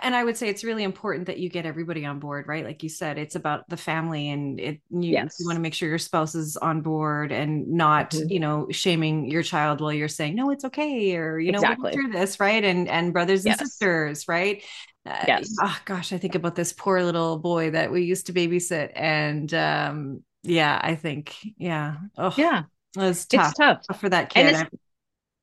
And 0.03 0.15
I 0.15 0.25
would 0.25 0.37
say 0.37 0.49
it's 0.49 0.65
really 0.65 0.83
important 0.83 1.27
that 1.27 1.39
you 1.39 1.51
get 1.51 1.67
everybody 1.67 2.07
on 2.07 2.19
board, 2.19 2.47
right? 2.49 2.65
Like 2.65 2.83
you 2.83 2.89
said, 2.89 3.19
it's 3.19 3.35
about 3.35 3.69
the 3.69 3.77
family 3.77 4.31
and 4.31 4.59
it 4.59 4.81
you, 4.91 5.13
yes. 5.13 5.37
you 5.39 5.47
want 5.47 5.57
to 5.57 5.61
make 5.61 5.75
sure 5.75 5.89
your 5.89 5.99
spouse 5.99 6.35
is 6.35 6.57
on 6.57 6.81
board 6.81 7.31
and 7.31 7.69
not, 7.69 8.13
mm-hmm. 8.13 8.31
you 8.31 8.41
know, 8.41 8.69
shaming 8.71 9.31
your 9.31 9.43
child 9.43 9.81
while 9.81 9.93
you're 9.93 10.09
saying, 10.09 10.35
no, 10.35 10.51
it's 10.51 10.65
okay. 10.65 11.15
Or, 11.17 11.39
you 11.39 11.53
know, 11.53 11.59
exactly. 11.59 11.93
through 11.93 12.11
this, 12.11 12.41
right. 12.41 12.65
And 12.65 12.89
and 12.89 13.13
brothers 13.13 13.45
and 13.45 13.53
yes. 13.53 13.59
sisters, 13.59 14.29
right? 14.29 14.63
Uh, 15.05 15.25
yes. 15.29 15.55
oh 15.61 15.79
gosh, 15.85 16.13
I 16.13 16.19
think 16.19 16.35
about 16.35 16.57
this 16.57 16.73
poor 16.73 17.03
little 17.03 17.39
boy 17.39 17.71
that 17.71 17.93
we 17.93 18.03
used 18.03 18.27
to 18.27 18.33
babysit. 18.33 18.93
And 18.95 19.53
um, 19.53 20.25
yeah, 20.43 20.81
I 20.83 20.95
think, 20.95 21.37
yeah. 21.59 21.97
Oh, 22.17 22.35
yeah. 22.37 22.63
It 22.97 23.01
was 23.01 23.27
tough, 23.27 23.55
it's 23.59 23.87
tough 23.87 24.01
for 24.01 24.09
that 24.09 24.31
kid. 24.31 24.69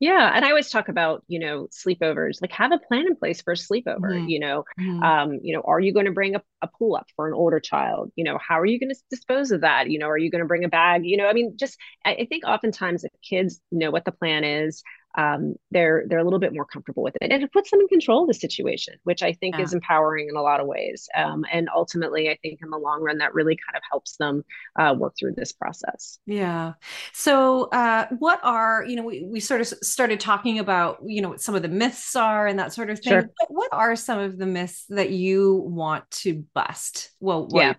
Yeah. 0.04 0.30
And 0.36 0.44
I 0.44 0.50
always 0.50 0.70
talk 0.70 0.90
about, 0.90 1.24
you 1.30 1.40
know, 1.40 1.70
sleepovers, 1.72 2.42
like 2.42 2.52
have 2.52 2.74
a 2.74 2.78
plan 2.78 3.08
in 3.08 3.16
place 3.16 3.42
for 3.42 3.54
a 3.54 3.56
sleepover, 3.56 4.02
mm-hmm. 4.02 4.28
you 4.28 4.38
know, 4.38 4.66
mm-hmm. 4.78 5.02
um, 5.02 5.40
you 5.42 5.56
know, 5.56 5.62
are 5.66 5.80
you 5.80 5.94
going 5.94 6.08
to 6.08 6.12
bring 6.12 6.36
a, 6.36 6.42
a 6.62 6.68
pull 6.68 6.98
up 6.98 7.06
for 7.16 7.26
an 7.26 7.34
older 7.34 7.62
child? 7.62 8.12
You 8.18 8.26
know, 8.26 8.38
how 8.38 8.60
are 8.60 8.66
you 8.66 8.82
going 8.82 8.90
to 8.90 9.00
dispose 9.10 9.52
of 9.52 9.62
that? 9.62 9.90
You 9.90 10.00
know, 10.00 10.10
are 10.10 10.18
you 10.18 10.30
going 10.30 10.42
to 10.42 10.46
bring 10.46 10.66
a 10.66 10.68
bag? 10.68 11.06
You 11.06 11.16
know, 11.16 11.28
I 11.28 11.32
mean, 11.32 11.56
just, 11.56 11.78
I, 12.04 12.16
I 12.16 12.26
think 12.26 12.44
oftentimes 12.46 13.06
if 13.06 13.14
kids 13.22 13.62
know 13.72 13.92
what 13.92 14.04
the 14.04 14.12
plan 14.12 14.44
is, 14.44 14.84
um, 15.16 15.56
they're 15.72 16.06
they're 16.08 16.20
a 16.20 16.24
little 16.24 16.40
bit 16.40 16.54
more 16.54 16.66
comfortable 16.66 17.04
with 17.04 17.16
it, 17.22 17.32
and 17.32 17.44
it 17.44 17.52
puts 17.54 17.72
them 17.72 17.82
in 17.82 17.88
control 17.88 18.24
of 18.24 18.28
the 18.28 18.34
situation, 18.34 18.96
which 19.04 19.22
I 19.22 19.34
think 19.34 19.58
yeah. 19.58 19.64
is 19.64 19.74
empowering 19.74 20.28
in 20.30 20.36
a 20.36 20.42
lot 20.42 20.60
of 20.60 20.68
ways. 20.68 21.08
Um, 21.16 21.46
and 21.52 21.70
ultimately, 21.74 22.30
I 22.30 22.38
think 22.42 22.60
in 22.64 22.70
the 22.70 22.78
long 22.78 23.02
run, 23.02 23.20
that 23.20 23.34
really 23.34 23.56
kind 23.56 23.76
of 23.76 23.84
helps 23.90 24.18
them 24.18 24.44
uh, 24.78 24.96
work 24.98 25.14
through 25.18 25.34
this 25.36 25.52
process. 25.52 26.20
Yeah. 26.26 26.74
So, 27.14 27.66
uh, 27.66 28.08
what 28.20 28.40
are 28.44 28.84
you 28.88 28.96
know 28.96 29.04
we 29.04 29.24
we 29.24 29.40
sort 29.40 29.62
of 29.62 29.68
started 29.68 30.20
talking 30.20 30.60
about 30.60 31.00
you 31.06 31.22
know 31.22 31.30
what 31.30 31.42
some 31.42 31.56
of 31.56 31.62
the 31.62 31.70
myths 31.70 32.16
are 32.16 32.48
and 32.48 32.60
that 32.60 32.74
sort 32.74 32.90
of 32.90 33.00
thing. 33.00 33.12
Sure. 33.12 33.30
What 33.50 33.70
are 33.72 33.96
some 33.96 34.20
of 34.20 34.38
the 34.38 34.48
myths 34.48 34.86
that 34.90 35.12
you 35.12 35.56
want 35.68 36.10
to 36.12 36.46
bust? 36.54 37.12
Well, 37.20 37.48
yeah. 37.52 37.74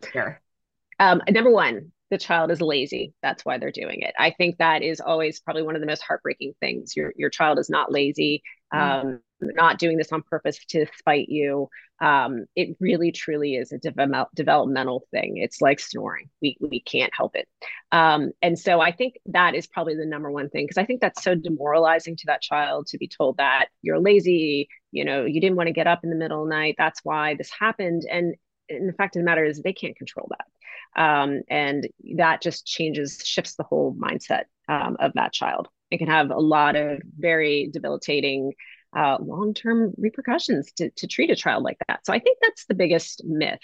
Um, 1.01 1.21
number 1.29 1.51
one, 1.51 1.93
the 2.15 2.19
child 2.19 2.53
is 2.53 2.61
lazy. 2.61 3.13
That's 3.23 3.45
why 3.45 3.59
they're 3.59 3.73
doing 3.73 4.03
it. 4.03 4.15
I 4.17 4.31
think 4.31 4.59
that 4.59 4.83
is 4.85 5.01
always 5.01 5.41
probably 5.41 5.65
one 5.65 5.75
of 5.75 5.81
the 5.81 5.87
most 5.89 6.03
heartbreaking 6.03 6.55
things. 6.61 6.95
Your 6.95 7.13
your 7.17 7.29
child 7.29 7.59
is 7.59 7.69
not 7.69 7.91
lazy. 7.91 8.45
Mm-hmm. 8.73 9.09
Um, 9.09 9.21
not 9.41 9.81
doing 9.81 9.99
this 9.99 10.13
on 10.13 10.23
purpose 10.23 10.65
to 10.67 10.87
spite 10.97 11.29
you. 11.29 11.69
Um, 12.01 12.47
it 12.55 12.77
really 12.79 13.11
truly 13.11 13.57
is 13.57 13.73
a 13.73 13.79
de- 13.79 14.27
developmental 14.35 15.07
thing. 15.11 15.39
It's 15.39 15.61
like 15.61 15.81
snoring. 15.81 16.31
We 16.41 16.57
we 16.61 16.81
can't 16.81 17.13
help 17.13 17.35
it. 17.35 17.49
Um, 17.91 18.31
and 18.41 18.57
so 18.57 18.81
I 18.81 18.93
think 18.93 19.15
that 19.27 19.57
is 19.57 19.67
probably 19.67 19.97
the 19.97 20.07
number 20.07 20.31
one 20.31 20.51
thing 20.51 20.67
because 20.67 20.79
I 20.79 20.85
think 20.85 21.01
that's 21.01 21.25
so 21.25 21.35
demoralizing 21.35 22.15
to 22.15 22.27
that 22.27 22.43
child 22.43 22.87
to 22.89 22.99
be 22.99 23.09
told 23.09 23.39
that 23.39 23.67
you're 23.83 23.99
lazy. 23.99 24.69
You 24.93 25.05
know, 25.05 25.25
you 25.25 25.41
didn't 25.41 25.57
want 25.57 25.67
to 25.67 25.73
get 25.73 25.89
up 25.89 26.05
in 26.05 26.11
the 26.11 26.17
middle 26.17 26.45
of 26.45 26.49
the 26.49 26.55
night. 26.55 26.77
That's 26.79 27.01
why 27.03 27.35
this 27.35 27.51
happened. 27.59 28.07
And 28.09 28.37
and 28.69 28.89
the 28.89 28.93
fact 28.93 29.17
of 29.17 29.21
the 29.21 29.25
matter 29.25 29.45
is 29.45 29.61
they 29.61 29.73
can't 29.73 29.97
control 29.97 30.31
that. 30.31 31.01
Um, 31.01 31.43
and 31.49 31.89
that 32.17 32.41
just 32.41 32.67
changes 32.67 33.21
shifts 33.25 33.57
the 33.57 33.65
whole 33.65 33.95
mindset 33.95 34.45
um, 34.69 34.97
of 35.01 35.13
that 35.15 35.33
child. 35.33 35.69
It 35.91 35.99
can 35.99 36.09
have 36.09 36.31
a 36.31 36.39
lot 36.39 36.77
of 36.77 37.01
very 37.19 37.69
debilitating 37.73 38.53
uh, 38.97 39.19
long-term 39.21 39.93
repercussions 39.99 40.73
to, 40.73 40.91
to 40.91 41.07
treat 41.09 41.31
a 41.31 41.37
child 41.37 41.65
like 41.65 41.79
that. 41.89 42.07
So 42.07 42.13
i 42.13 42.21
think 42.21 42.39
that's 42.41 42.65
the 42.67 42.75
biggest 42.75 43.23
myth 43.25 43.59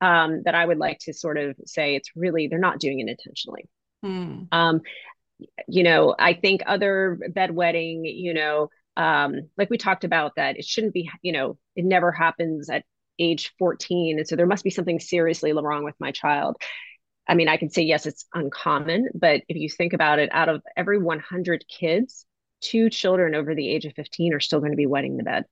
um, 0.00 0.42
that 0.46 0.54
i 0.54 0.64
would 0.64 0.78
like 0.78 0.98
to 1.00 1.12
sort 1.12 1.36
of 1.36 1.54
say 1.66 1.96
it's 1.96 2.10
really 2.16 2.48
they're 2.48 2.58
not 2.58 2.78
doing 2.78 3.00
it 3.00 3.08
intentionally. 3.08 3.68
Um, 4.52 4.80
you 5.68 5.82
know 5.82 6.14
i 6.18 6.34
think 6.34 6.62
other 6.66 7.18
bedwetting 7.30 8.02
you 8.04 8.34
know 8.34 8.68
um, 8.96 9.48
like 9.56 9.70
we 9.70 9.78
talked 9.78 10.04
about 10.04 10.32
that 10.36 10.58
it 10.58 10.64
shouldn't 10.64 10.92
be 10.92 11.08
you 11.22 11.32
know 11.32 11.56
it 11.76 11.84
never 11.84 12.12
happens 12.12 12.68
at 12.68 12.84
age 13.20 13.52
14 13.58 14.18
and 14.18 14.26
so 14.26 14.34
there 14.34 14.46
must 14.46 14.64
be 14.64 14.70
something 14.70 14.98
seriously 14.98 15.52
wrong 15.52 15.84
with 15.84 15.94
my 16.00 16.10
child 16.10 16.56
i 17.28 17.34
mean 17.34 17.48
i 17.48 17.56
can 17.56 17.70
say 17.70 17.82
yes 17.82 18.06
it's 18.06 18.24
uncommon 18.34 19.08
but 19.14 19.42
if 19.48 19.56
you 19.56 19.68
think 19.68 19.92
about 19.92 20.18
it 20.18 20.30
out 20.32 20.48
of 20.48 20.62
every 20.76 20.98
100 20.98 21.64
kids 21.68 22.24
two 22.60 22.90
children 22.90 23.34
over 23.34 23.54
the 23.54 23.68
age 23.68 23.84
of 23.84 23.92
15 23.94 24.34
are 24.34 24.40
still 24.40 24.60
going 24.60 24.72
to 24.72 24.76
be 24.76 24.86
wetting 24.86 25.16
the 25.16 25.22
bed 25.22 25.44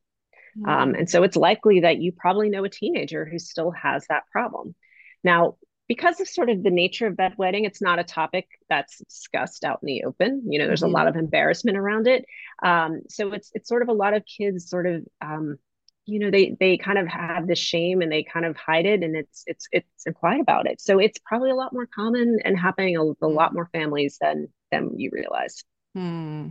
mm-hmm. 0.59 0.69
um, 0.69 0.95
and 0.95 1.09
so 1.09 1.23
it's 1.23 1.37
likely 1.37 1.81
that 1.81 1.99
you 1.99 2.11
probably 2.13 2.49
know 2.49 2.65
a 2.65 2.71
teenager 2.71 3.25
who 3.25 3.39
still 3.39 3.71
has 3.71 4.07
that 4.09 4.25
problem 4.33 4.75
now 5.23 5.57
because 5.89 6.21
of 6.21 6.29
sort 6.29 6.51
of 6.51 6.63
the 6.63 6.71
nature 6.71 7.07
of 7.07 7.15
bedwetting, 7.15 7.67
it's 7.67 7.81
not 7.81 7.99
a 7.99 8.05
topic 8.05 8.47
that's 8.69 8.99
discussed 8.99 9.65
out 9.65 9.79
in 9.83 9.87
the 9.87 10.05
open. 10.05 10.43
You 10.47 10.59
know, 10.59 10.67
there's 10.67 10.83
mm-hmm. 10.83 10.91
a 10.91 10.99
lot 10.99 11.09
of 11.09 11.17
embarrassment 11.17 11.79
around 11.79 12.07
it. 12.07 12.27
Um, 12.63 13.01
so 13.09 13.33
it's 13.33 13.51
it's 13.55 13.69
sort 13.69 13.81
of 13.81 13.89
a 13.89 13.95
lot 13.95 14.13
of 14.13 14.23
kids 14.27 14.69
sort 14.69 14.87
of 14.87 15.07
um, 15.23 15.59
you 16.09 16.19
know 16.19 16.31
they 16.31 16.57
they 16.59 16.79
kind 16.79 16.99
of 16.99 17.07
have 17.07 17.47
this 17.47 17.59
shame 17.59 18.01
and 18.01 18.11
they 18.11 18.23
kind 18.23 18.47
of 18.47 18.57
hide 18.57 18.87
it 18.87 19.03
and 19.03 19.15
it's 19.15 19.45
it's 19.47 19.69
it's 19.73 20.07
quiet 20.15 20.41
about 20.41 20.67
it. 20.67 20.81
So 20.81 20.99
it's 20.99 21.19
probably 21.25 21.51
a 21.51 21.55
lot 21.55 21.73
more 21.73 21.87
common 21.87 22.39
and 22.45 22.59
happening 22.59 22.97
a, 22.97 23.03
a 23.03 23.15
hmm. 23.21 23.27
lot 23.27 23.53
more 23.53 23.69
families 23.73 24.19
than 24.21 24.49
than 24.73 24.99
you 24.99 25.11
realize. 25.13 25.63
Hmm 25.95 26.49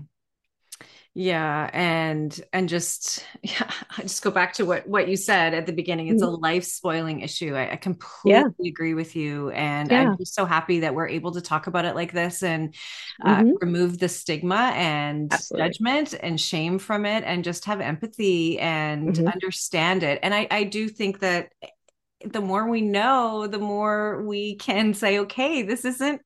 yeah 1.17 1.67
and 1.73 2.41
and 2.53 2.69
just 2.69 3.25
yeah 3.41 3.71
i 3.97 4.03
just 4.03 4.21
go 4.21 4.29
back 4.29 4.53
to 4.53 4.65
what 4.65 4.87
what 4.87 5.07
you 5.07 5.17
said 5.17 5.55
at 5.55 5.65
the 5.65 5.73
beginning 5.73 6.09
it's 6.09 6.21
mm-hmm. 6.21 6.35
a 6.35 6.37
life 6.37 6.63
spoiling 6.63 7.21
issue 7.21 7.55
i, 7.55 7.71
I 7.71 7.75
completely 7.75 8.39
yeah. 8.59 8.69
agree 8.69 8.93
with 8.93 9.15
you 9.15 9.49
and 9.49 9.89
yeah. 9.89 10.11
i'm 10.11 10.17
just 10.19 10.35
so 10.35 10.45
happy 10.45 10.81
that 10.81 10.93
we're 10.93 11.07
able 11.07 11.31
to 11.31 11.41
talk 11.41 11.65
about 11.65 11.85
it 11.85 11.95
like 11.95 12.11
this 12.11 12.43
and 12.43 12.75
uh, 13.25 13.37
mm-hmm. 13.37 13.51
remove 13.61 13.97
the 13.97 14.09
stigma 14.09 14.71
and 14.75 15.33
Absolutely. 15.33 15.67
judgment 15.67 16.13
and 16.21 16.39
shame 16.39 16.77
from 16.77 17.03
it 17.03 17.23
and 17.23 17.43
just 17.43 17.65
have 17.65 17.81
empathy 17.81 18.59
and 18.59 19.15
mm-hmm. 19.15 19.27
understand 19.27 20.03
it 20.03 20.19
and 20.21 20.35
i 20.35 20.47
i 20.51 20.63
do 20.65 20.87
think 20.87 21.19
that 21.21 21.49
the 22.25 22.41
more 22.41 22.67
we 22.67 22.81
know, 22.81 23.45
the 23.45 23.59
more 23.59 24.23
we 24.23 24.55
can 24.55 24.95
say, 24.95 25.19
okay, 25.19 25.61
this 25.61 25.85
isn't 25.85 26.19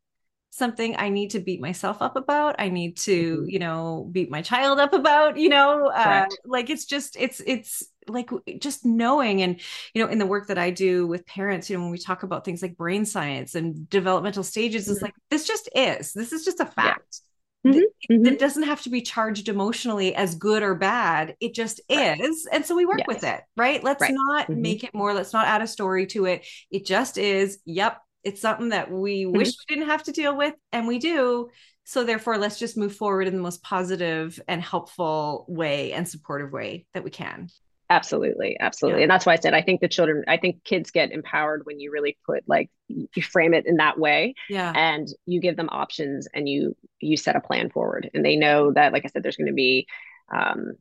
something 0.51 0.97
I 0.97 1.07
need 1.07 1.31
to 1.31 1.39
beat 1.39 1.61
myself 1.61 2.01
up 2.01 2.17
about. 2.17 2.55
I 2.59 2.67
need 2.67 2.97
to, 2.97 3.37
mm-hmm. 3.37 3.49
you 3.49 3.57
know, 3.57 4.09
beat 4.11 4.29
my 4.29 4.41
child 4.41 4.79
up 4.79 4.93
about, 4.93 5.37
you 5.37 5.47
know, 5.47 5.87
uh, 5.87 6.25
like 6.45 6.69
it's 6.69 6.83
just, 6.83 7.15
it's, 7.17 7.41
it's 7.47 7.83
like 8.09 8.29
just 8.59 8.85
knowing. 8.85 9.41
And, 9.41 9.61
you 9.93 10.03
know, 10.03 10.11
in 10.11 10.19
the 10.19 10.25
work 10.25 10.47
that 10.47 10.57
I 10.57 10.69
do 10.69 11.07
with 11.07 11.25
parents, 11.25 11.69
you 11.69 11.77
know, 11.77 11.83
when 11.83 11.91
we 11.91 11.97
talk 11.97 12.23
about 12.23 12.43
things 12.43 12.61
like 12.61 12.75
brain 12.75 13.05
science 13.05 13.55
and 13.55 13.89
developmental 13.89 14.43
stages, 14.43 14.83
mm-hmm. 14.83 14.91
it's 14.91 15.01
like, 15.01 15.13
this 15.29 15.47
just 15.47 15.69
is, 15.73 16.11
this 16.11 16.33
is 16.33 16.43
just 16.43 16.59
a 16.59 16.65
fact. 16.65 17.21
Yeah. 17.63 17.71
Mm-hmm. 17.71 17.79
It, 18.09 18.21
mm-hmm. 18.21 18.35
doesn't 18.35 18.63
have 18.63 18.81
to 18.81 18.89
be 18.89 19.01
charged 19.01 19.47
emotionally 19.47 20.13
as 20.15 20.35
good 20.35 20.63
or 20.63 20.75
bad. 20.75 21.35
It 21.39 21.53
just 21.53 21.79
right. 21.89 22.19
is. 22.19 22.45
And 22.51 22.65
so 22.65 22.75
we 22.75 22.85
work 22.85 22.99
yes. 22.99 23.07
with 23.07 23.23
it, 23.23 23.39
right? 23.55 23.81
Let's 23.81 24.01
right. 24.01 24.13
not 24.13 24.47
mm-hmm. 24.47 24.61
make 24.61 24.83
it 24.83 24.93
more, 24.93 25.13
let's 25.13 25.31
not 25.31 25.47
add 25.47 25.61
a 25.61 25.67
story 25.67 26.07
to 26.07 26.25
it. 26.25 26.45
It 26.69 26.85
just 26.85 27.17
is. 27.17 27.59
Yep 27.65 28.01
it's 28.23 28.41
something 28.41 28.69
that 28.69 28.91
we 28.91 29.23
mm-hmm. 29.23 29.37
wish 29.37 29.47
we 29.47 29.75
didn't 29.75 29.89
have 29.89 30.03
to 30.03 30.11
deal 30.11 30.35
with 30.35 30.53
and 30.71 30.87
we 30.87 30.99
do. 30.99 31.49
So 31.83 32.03
therefore 32.03 32.37
let's 32.37 32.59
just 32.59 32.77
move 32.77 32.95
forward 32.95 33.27
in 33.27 33.35
the 33.35 33.41
most 33.41 33.63
positive 33.63 34.39
and 34.47 34.61
helpful 34.61 35.45
way 35.47 35.93
and 35.93 36.07
supportive 36.07 36.51
way 36.51 36.85
that 36.93 37.03
we 37.03 37.09
can. 37.09 37.49
Absolutely 37.89 38.55
absolutely. 38.57 39.01
Yeah. 39.01 39.03
and 39.03 39.11
that's 39.11 39.25
why 39.25 39.33
i 39.33 39.35
said 39.35 39.53
i 39.53 39.61
think 39.61 39.81
the 39.81 39.89
children 39.89 40.23
i 40.29 40.37
think 40.37 40.63
kids 40.63 40.91
get 40.91 41.11
empowered 41.11 41.65
when 41.65 41.81
you 41.81 41.91
really 41.91 42.17
put 42.25 42.41
like 42.47 42.69
you 42.87 43.21
frame 43.21 43.53
it 43.53 43.65
in 43.65 43.77
that 43.77 43.99
way. 43.99 44.33
Yeah. 44.49 44.71
And 44.73 45.07
you 45.25 45.41
give 45.41 45.57
them 45.57 45.69
options 45.69 46.27
and 46.33 46.47
you 46.47 46.75
you 46.99 47.17
set 47.17 47.35
a 47.35 47.41
plan 47.41 47.69
forward. 47.69 48.09
And 48.13 48.23
they 48.23 48.37
know 48.37 48.71
that 48.73 48.93
like 48.93 49.03
i 49.05 49.09
said 49.09 49.23
there's 49.23 49.35
going 49.35 49.47
to 49.47 49.53
be 49.53 49.87
um, 50.33 50.73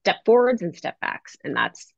step 0.00 0.16
forwards 0.24 0.62
and 0.62 0.74
step 0.74 0.98
backs. 1.00 1.36
And 1.44 1.56
that's 1.56 1.92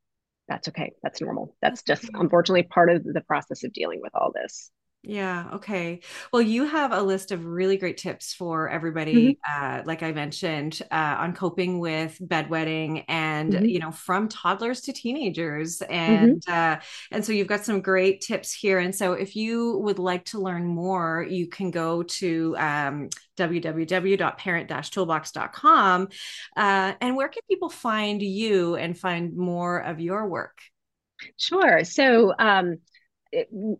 that's 0.49 0.69
okay. 0.69 0.93
That's 1.03 1.21
normal. 1.21 1.55
That's 1.63 1.83
just 1.83 2.09
unfortunately 2.15 2.65
part 2.65 2.91
of 2.91 3.05
the 3.05 3.21
process 3.21 3.65
of 3.65 3.73
dealing 3.73 4.01
with 4.03 4.13
all 4.15 4.33
this. 4.33 4.71
Yeah. 5.05 5.49
Okay. 5.55 5.99
Well, 6.33 6.43
you 6.43 6.65
have 6.65 6.93
a 6.93 7.03
list 7.03 7.33
of 7.33 7.45
really 7.45 7.77
great 7.77 7.97
tips 7.97 8.35
for 8.35 8.69
everybody, 8.69 9.35
mm-hmm. 9.35 9.65
uh, 9.65 9.83
like 9.85 10.05
I 10.05 10.13
mentioned, 10.13 10.81
uh, 10.93 11.17
on 11.19 11.35
coping 11.35 11.81
with 11.81 12.17
bedwetting 12.23 13.05
and, 13.09 13.53
mm-hmm. 13.53 13.65
you 13.65 13.81
know, 13.81 13.91
from 13.91 14.29
toddlers 14.29 14.83
to 14.83 14.93
teenagers. 14.93 15.81
Mm-hmm. 15.81 15.93
And, 15.93 16.41
mm-hmm. 16.43 16.53
uh, 16.53 16.77
and 17.11 17.25
so 17.25 17.33
you've 17.33 17.49
got 17.49 17.65
some 17.65 17.81
great 17.81 18.21
tips 18.21 18.53
here. 18.53 18.79
And 18.79 18.95
so 18.95 19.15
if 19.15 19.35
you 19.35 19.79
would 19.79 19.99
like 19.99 20.25
to 20.27 20.39
learn 20.39 20.67
more, 20.67 21.27
you 21.29 21.49
can 21.49 21.73
go 21.73 22.05
to 22.05 22.55
um, 22.59 23.09
www.parent-toolbox.com. 23.37 26.09
Uh, 26.57 26.93
and 27.01 27.17
where 27.17 27.29
can 27.29 27.43
people 27.51 27.71
find 27.71 28.23
you 28.23 28.77
and 28.77 28.97
find 28.97 29.37
more 29.37 29.81
of 29.81 29.99
your 29.99 30.29
work? 30.29 30.61
Sure. 31.37 31.83
So, 31.83 32.33
um, 32.39 32.79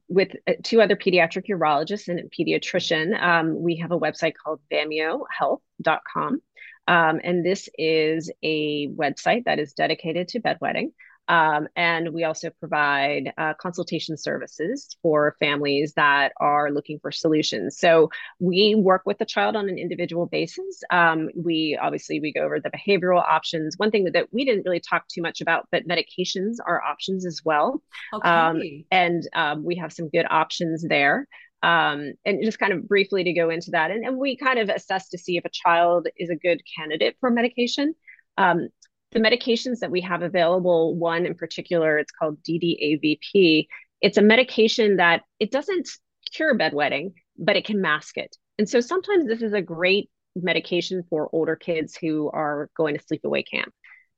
with 0.09 0.31
uh, 0.49 0.53
two 0.63 0.81
other 0.81 0.97
pediatric 0.97 1.49
urologists 1.49 2.09
and 2.09 2.21
a 2.21 2.25
pediatrician, 2.25 3.21
um, 3.21 3.63
we 3.63 3.77
have 3.77 3.93
a 3.93 3.99
website 3.99 4.35
called 4.35 4.61
vamiohealth.com. 4.73 6.43
Um, 6.89 7.21
and 7.23 7.45
this 7.45 7.69
is 7.79 8.31
a 8.43 8.89
website 8.89 9.45
that 9.45 9.59
is 9.59 9.73
dedicated 9.75 10.29
to 10.29 10.41
bedwetting. 10.41 10.93
Um, 11.33 11.67
and 11.77 12.13
we 12.13 12.25
also 12.25 12.51
provide 12.51 13.33
uh, 13.39 13.55
consultation 13.55 14.19
services 14.19 14.99
for 15.01 15.35
families 15.41 15.95
that 15.95 16.33
are 16.37 16.71
looking 16.71 16.99
for 17.01 17.11
solutions. 17.11 17.79
So 17.79 18.11
we 18.39 18.75
work 18.75 19.05
with 19.07 19.17
the 19.17 19.25
child 19.25 19.57
on 19.57 19.71
an 19.71 19.79
individual 19.79 20.27
basis. 20.27 20.83
Um, 20.91 21.31
we 21.35 21.79
obviously 21.81 22.21
we 22.21 22.35
go 22.35 22.43
over 22.43 22.61
the 22.61 22.71
behavioral 22.71 23.23
options. 23.27 23.79
One 23.79 23.91
thing 23.91 24.05
that 24.13 24.29
we 24.31 24.45
didn't 24.45 24.67
really 24.67 24.81
talk 24.81 25.09
too 25.09 25.23
much 25.23 25.41
about, 25.41 25.67
but 25.73 25.89
medications 25.89 26.57
are 26.67 26.83
options 26.83 27.25
as 27.25 27.41
well. 27.43 27.83
Okay. 28.13 28.29
Um, 28.29 28.63
and 28.91 29.23
um, 29.35 29.65
we 29.65 29.77
have 29.77 29.91
some 29.91 30.11
good 30.11 30.27
options 30.29 30.85
there. 30.87 31.27
Um, 31.63 32.13
and 32.27 32.43
just 32.43 32.59
kind 32.59 32.75
of 32.75 32.87
briefly 32.87 33.25
to 33.25 33.33
go 33.33 33.49
into 33.49 33.71
that, 33.71 33.91
and, 33.93 34.05
and 34.05 34.19
we 34.19 34.37
kind 34.37 34.59
of 34.59 34.69
assess 34.69 35.09
to 35.11 35.19
see 35.19 35.37
if 35.37 35.45
a 35.45 35.51
child 35.51 36.09
is 36.19 36.29
a 36.29 36.35
good 36.35 36.61
candidate 36.77 37.17
for 37.21 37.31
medication. 37.31 37.95
Um, 38.37 38.69
the 39.13 39.21
medications 39.21 39.81
that 39.81 39.91
we 39.91 40.01
have 40.01 40.23
available, 40.23 40.97
one 40.97 41.27
in 41.27 41.35
particular, 41.35 41.99
it's 41.99 42.13
called 42.13 42.43
DDAVP. 42.43 43.67
It's 44.01 44.19
a 44.19 44.23
medication 44.23 44.97
that 44.97 45.23
it 45.39 45.51
doesn't 45.51 45.89
cure 46.33 46.57
bedwetting, 46.57 47.13
but 47.39 47.57
it 47.57 47.65
can 47.65 47.81
mask 47.81 48.17
it. 48.17 48.37
And 48.59 48.69
so 48.69 48.81
sometimes 48.81 49.27
this 49.27 49.43
is 49.43 49.53
a 49.53 49.63
great 49.63 50.11
medication 50.35 51.03
for 51.09 51.29
older 51.33 51.57
kids 51.57 51.97
who 51.97 52.31
are 52.31 52.71
going 52.77 52.97
to 52.97 53.05
sleepaway 53.05 53.45
camp 53.49 53.73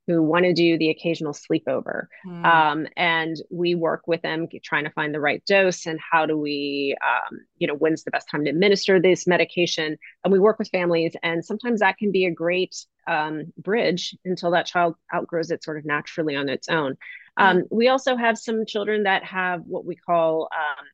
who 0.07 0.21
want 0.21 0.45
to 0.45 0.53
do 0.53 0.77
the 0.77 0.89
occasional 0.89 1.33
sleepover. 1.33 2.07
Mm. 2.27 2.45
Um, 2.45 2.87
and 2.95 3.35
we 3.49 3.75
work 3.75 4.03
with 4.07 4.21
them 4.21 4.47
trying 4.63 4.83
to 4.83 4.91
find 4.91 5.13
the 5.13 5.19
right 5.19 5.43
dose 5.45 5.85
and 5.85 5.99
how 5.99 6.25
do 6.25 6.37
we, 6.37 6.95
um, 7.03 7.39
you 7.57 7.67
know, 7.67 7.75
when's 7.75 8.03
the 8.03 8.11
best 8.11 8.29
time 8.29 8.43
to 8.45 8.51
administer 8.51 9.01
this 9.01 9.25
medication. 9.25 9.97
And 10.23 10.31
we 10.31 10.39
work 10.39 10.59
with 10.59 10.69
families, 10.69 11.15
and 11.23 11.43
sometimes 11.43 11.79
that 11.79 11.97
can 11.97 12.11
be 12.11 12.25
a 12.25 12.31
great 12.31 12.75
um, 13.07 13.53
bridge 13.57 14.15
until 14.25 14.51
that 14.51 14.65
child 14.65 14.95
outgrows 15.13 15.51
it 15.51 15.63
sort 15.63 15.77
of 15.77 15.85
naturally 15.85 16.35
on 16.35 16.49
its 16.49 16.69
own. 16.69 16.97
Mm. 17.39 17.63
We 17.69 17.89
also 17.89 18.15
have 18.15 18.37
some 18.37 18.65
children 18.65 19.03
that 19.03 19.23
have 19.23 19.61
what 19.65 19.85
we 19.85 19.95
call, 19.95 20.49
um, 20.51 20.85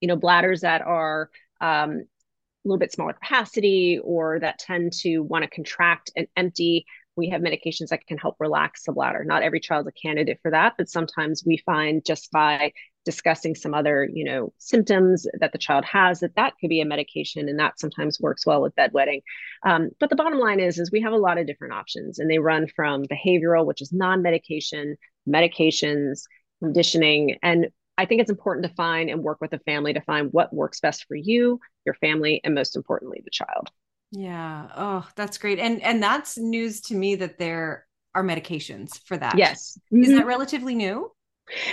you 0.00 0.08
know, 0.08 0.16
bladders 0.16 0.60
that 0.60 0.82
are 0.82 1.30
um, 1.60 1.90
a 1.90 2.68
little 2.68 2.78
bit 2.78 2.92
smaller 2.92 3.12
capacity 3.12 4.00
or 4.02 4.38
that 4.40 4.58
tend 4.58 4.92
to 5.00 5.20
want 5.20 5.44
to 5.44 5.50
contract 5.50 6.10
and 6.16 6.28
empty 6.36 6.86
we 7.16 7.30
have 7.30 7.40
medications 7.40 7.88
that 7.88 8.06
can 8.06 8.18
help 8.18 8.36
relax 8.38 8.84
the 8.84 8.92
bladder. 8.92 9.24
Not 9.24 9.42
every 9.42 9.60
child's 9.60 9.88
a 9.88 9.92
candidate 9.92 10.38
for 10.42 10.50
that, 10.50 10.74
but 10.76 10.88
sometimes 10.88 11.42
we 11.44 11.56
find 11.64 12.04
just 12.04 12.30
by 12.30 12.72
discussing 13.06 13.54
some 13.54 13.72
other, 13.72 14.06
you 14.12 14.24
know, 14.24 14.52
symptoms 14.58 15.26
that 15.40 15.52
the 15.52 15.58
child 15.58 15.86
has 15.86 16.20
that 16.20 16.36
that 16.36 16.52
could 16.60 16.68
be 16.68 16.82
a 16.82 16.84
medication, 16.84 17.48
and 17.48 17.58
that 17.58 17.80
sometimes 17.80 18.20
works 18.20 18.44
well 18.44 18.60
with 18.60 18.76
bedwetting. 18.76 19.22
Um, 19.64 19.88
but 19.98 20.10
the 20.10 20.16
bottom 20.16 20.38
line 20.38 20.60
is, 20.60 20.78
is 20.78 20.92
we 20.92 21.00
have 21.00 21.14
a 21.14 21.16
lot 21.16 21.38
of 21.38 21.46
different 21.46 21.72
options, 21.72 22.18
and 22.18 22.30
they 22.30 22.38
run 22.38 22.66
from 22.76 23.04
behavioral, 23.04 23.64
which 23.64 23.80
is 23.80 23.94
non-medication, 23.94 24.96
medications, 25.26 26.24
conditioning, 26.62 27.38
and 27.42 27.68
I 27.98 28.04
think 28.04 28.20
it's 28.20 28.30
important 28.30 28.66
to 28.66 28.74
find 28.74 29.08
and 29.08 29.22
work 29.22 29.38
with 29.40 29.54
a 29.54 29.58
family 29.60 29.94
to 29.94 30.02
find 30.02 30.30
what 30.30 30.52
works 30.52 30.80
best 30.80 31.06
for 31.08 31.14
you, 31.14 31.58
your 31.86 31.94
family, 31.94 32.42
and 32.44 32.54
most 32.54 32.76
importantly, 32.76 33.22
the 33.24 33.30
child. 33.30 33.70
Yeah. 34.12 34.68
Oh, 34.76 35.08
that's 35.16 35.38
great. 35.38 35.58
And 35.58 35.82
and 35.82 36.02
that's 36.02 36.36
news 36.36 36.82
to 36.82 36.94
me 36.94 37.16
that 37.16 37.38
there 37.38 37.86
are 38.14 38.22
medications 38.22 39.00
for 39.06 39.16
that. 39.16 39.36
Yes. 39.38 39.78
Mm-hmm. 39.92 40.04
Is 40.04 40.10
that 40.10 40.26
relatively 40.26 40.74
new? 40.74 41.10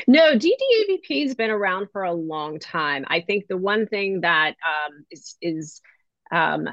No, 0.07 0.35
DDAVP 0.35 1.23
has 1.23 1.35
been 1.35 1.49
around 1.49 1.87
for 1.91 2.03
a 2.03 2.13
long 2.13 2.59
time. 2.59 3.05
I 3.07 3.21
think 3.21 3.47
the 3.47 3.57
one 3.57 3.87
thing 3.87 4.21
that 4.21 4.55
um, 4.65 5.05
is 5.09 5.35
is 5.41 5.81
um, 6.31 6.67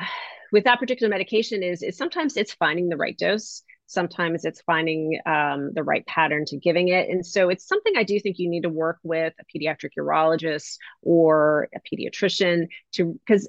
with 0.53 0.65
that 0.65 0.79
particular 0.79 1.11
medication 1.11 1.63
is 1.63 1.83
is 1.83 1.97
sometimes 1.97 2.37
it's 2.37 2.53
finding 2.53 2.89
the 2.89 2.97
right 2.97 3.17
dose. 3.17 3.63
Sometimes 3.87 4.45
it's 4.45 4.61
finding 4.63 5.19
um, 5.27 5.73
the 5.75 5.83
right 5.83 6.07
pattern 6.07 6.45
to 6.47 6.57
giving 6.57 6.89
it. 6.89 7.09
And 7.09 7.27
so 7.27 7.49
it's 7.49 7.67
something 7.67 7.95
I 7.97 8.05
do 8.05 8.21
think 8.21 8.39
you 8.39 8.49
need 8.49 8.63
to 8.63 8.69
work 8.69 8.99
with 9.03 9.35
a 9.41 9.59
pediatric 9.59 9.91
urologist 9.99 10.77
or 11.03 11.69
a 11.75 11.81
pediatrician 11.81 12.69
to, 12.93 13.19
because 13.27 13.49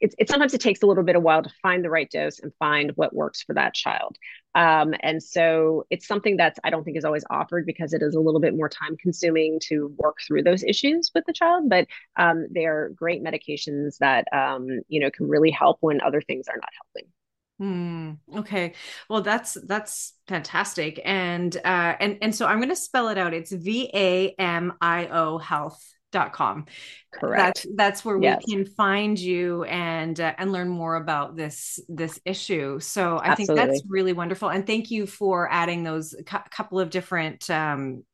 it, 0.00 0.14
it, 0.18 0.28
sometimes 0.28 0.54
it 0.54 0.60
takes 0.60 0.82
a 0.82 0.86
little 0.86 1.04
bit 1.04 1.16
of 1.16 1.22
while 1.22 1.42
to 1.42 1.50
find 1.62 1.84
the 1.84 1.90
right 1.90 2.10
dose 2.10 2.38
and 2.38 2.52
find 2.58 2.92
what 2.96 3.14
works 3.14 3.42
for 3.42 3.54
that 3.54 3.74
child. 3.74 4.16
Um, 4.54 4.94
and 5.00 5.22
so 5.22 5.84
it's 5.90 6.06
something 6.06 6.36
that's 6.36 6.58
I 6.64 6.70
don't 6.70 6.84
think 6.84 6.96
is 6.96 7.04
always 7.04 7.24
offered 7.30 7.66
because 7.66 7.92
it 7.92 8.02
is 8.02 8.14
a 8.14 8.20
little 8.20 8.40
bit 8.40 8.56
more 8.56 8.68
time 8.68 8.96
consuming 8.96 9.60
to 9.64 9.94
work 9.98 10.18
through 10.26 10.42
those 10.42 10.62
issues 10.62 11.10
with 11.14 11.24
the 11.26 11.32
child. 11.32 11.68
But 11.68 11.86
um, 12.16 12.46
they 12.50 12.66
are 12.66 12.90
great 12.90 13.22
medications 13.22 13.98
that 13.98 14.26
um, 14.32 14.66
you 14.88 15.00
know 15.00 15.10
can 15.10 15.28
really 15.28 15.50
help 15.50 15.78
when 15.80 16.00
other 16.00 16.20
things 16.20 16.48
are 16.48 16.56
not 16.56 16.70
helping. 16.94 17.10
Hmm. 17.58 18.38
Okay. 18.38 18.74
Well, 19.08 19.22
that's 19.22 19.54
that's 19.54 20.12
fantastic, 20.28 21.00
and 21.04 21.56
uh, 21.56 21.94
and 21.98 22.18
and 22.20 22.34
so 22.34 22.46
I'm 22.46 22.58
going 22.58 22.68
to 22.68 22.76
spell 22.76 23.08
it 23.08 23.16
out. 23.16 23.32
It's 23.32 23.50
V 23.52 23.90
A 23.94 24.34
M 24.38 24.74
I 24.80 25.06
O 25.08 25.38
Health 25.38 25.82
dot 26.12 26.32
com 26.32 26.64
correct 27.12 27.40
that's 27.40 27.66
that's 27.74 28.04
where 28.04 28.20
yes. 28.20 28.42
we 28.46 28.54
can 28.54 28.64
find 28.64 29.18
you 29.18 29.64
and 29.64 30.20
uh, 30.20 30.32
and 30.38 30.52
learn 30.52 30.68
more 30.68 30.96
about 30.96 31.36
this 31.36 31.80
this 31.88 32.20
issue 32.24 32.78
so 32.78 33.16
i 33.18 33.30
Absolutely. 33.30 33.56
think 33.56 33.70
that's 33.70 33.82
really 33.88 34.12
wonderful 34.12 34.48
and 34.48 34.66
thank 34.66 34.90
you 34.90 35.06
for 35.06 35.48
adding 35.50 35.82
those 35.82 36.14
cu- 36.24 36.38
couple 36.50 36.78
of 36.78 36.90
different 36.90 37.50
um, 37.50 38.04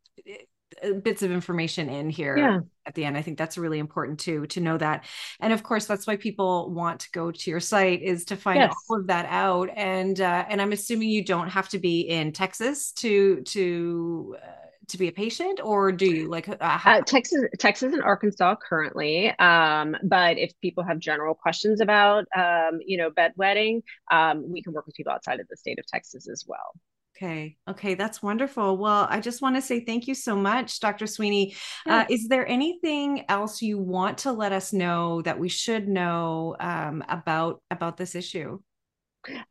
uh, 0.82 0.92
bits 1.02 1.22
of 1.22 1.30
information 1.30 1.90
in 1.90 2.08
here 2.08 2.36
yeah. 2.36 2.60
at 2.86 2.94
the 2.94 3.04
end 3.04 3.16
i 3.16 3.22
think 3.22 3.36
that's 3.36 3.58
really 3.58 3.78
important 3.78 4.18
too 4.18 4.46
to 4.46 4.60
know 4.60 4.78
that 4.78 5.04
and 5.40 5.52
of 5.52 5.62
course 5.62 5.84
that's 5.84 6.06
why 6.06 6.16
people 6.16 6.70
want 6.70 7.00
to 7.00 7.10
go 7.12 7.30
to 7.30 7.50
your 7.50 7.60
site 7.60 8.00
is 8.00 8.24
to 8.24 8.36
find 8.36 8.58
yes. 8.58 8.74
all 8.88 8.98
of 8.98 9.06
that 9.06 9.26
out 9.28 9.68
and 9.76 10.20
uh, 10.20 10.44
and 10.48 10.62
i'm 10.62 10.72
assuming 10.72 11.10
you 11.10 11.24
don't 11.24 11.48
have 11.48 11.68
to 11.68 11.78
be 11.78 12.00
in 12.00 12.32
texas 12.32 12.92
to 12.92 13.42
to 13.42 14.34
uh, 14.42 14.61
to 14.88 14.98
be 14.98 15.08
a 15.08 15.12
patient 15.12 15.60
or 15.62 15.92
do 15.92 16.06
you 16.06 16.28
like 16.28 16.48
uh, 16.48 16.56
uh, 16.60 17.00
texas 17.02 17.44
texas 17.58 17.92
and 17.92 18.02
arkansas 18.02 18.54
currently 18.56 19.30
um, 19.38 19.96
but 20.02 20.38
if 20.38 20.52
people 20.60 20.84
have 20.84 20.98
general 20.98 21.34
questions 21.34 21.80
about 21.80 22.24
um, 22.36 22.78
you 22.84 22.96
know 22.96 23.10
bedwetting 23.10 23.82
um, 24.10 24.50
we 24.50 24.62
can 24.62 24.72
work 24.72 24.86
with 24.86 24.96
people 24.96 25.12
outside 25.12 25.40
of 25.40 25.48
the 25.48 25.56
state 25.56 25.78
of 25.78 25.86
texas 25.86 26.28
as 26.28 26.44
well 26.46 26.72
Okay. 27.14 27.56
Okay. 27.68 27.94
That's 27.94 28.22
wonderful. 28.22 28.78
Well, 28.78 29.06
I 29.08 29.20
just 29.20 29.42
want 29.42 29.54
to 29.54 29.62
say 29.62 29.84
thank 29.84 30.08
you 30.08 30.14
so 30.14 30.34
much, 30.34 30.80
Dr. 30.80 31.06
Sweeney. 31.06 31.54
Uh, 31.86 32.04
is 32.08 32.26
there 32.26 32.48
anything 32.48 33.24
else 33.28 33.60
you 33.62 33.78
want 33.78 34.18
to 34.18 34.32
let 34.32 34.50
us 34.50 34.72
know 34.72 35.22
that 35.22 35.38
we 35.38 35.48
should 35.48 35.88
know 35.88 36.56
um, 36.58 37.04
about 37.08 37.62
about 37.70 37.96
this 37.96 38.14
issue? 38.14 38.58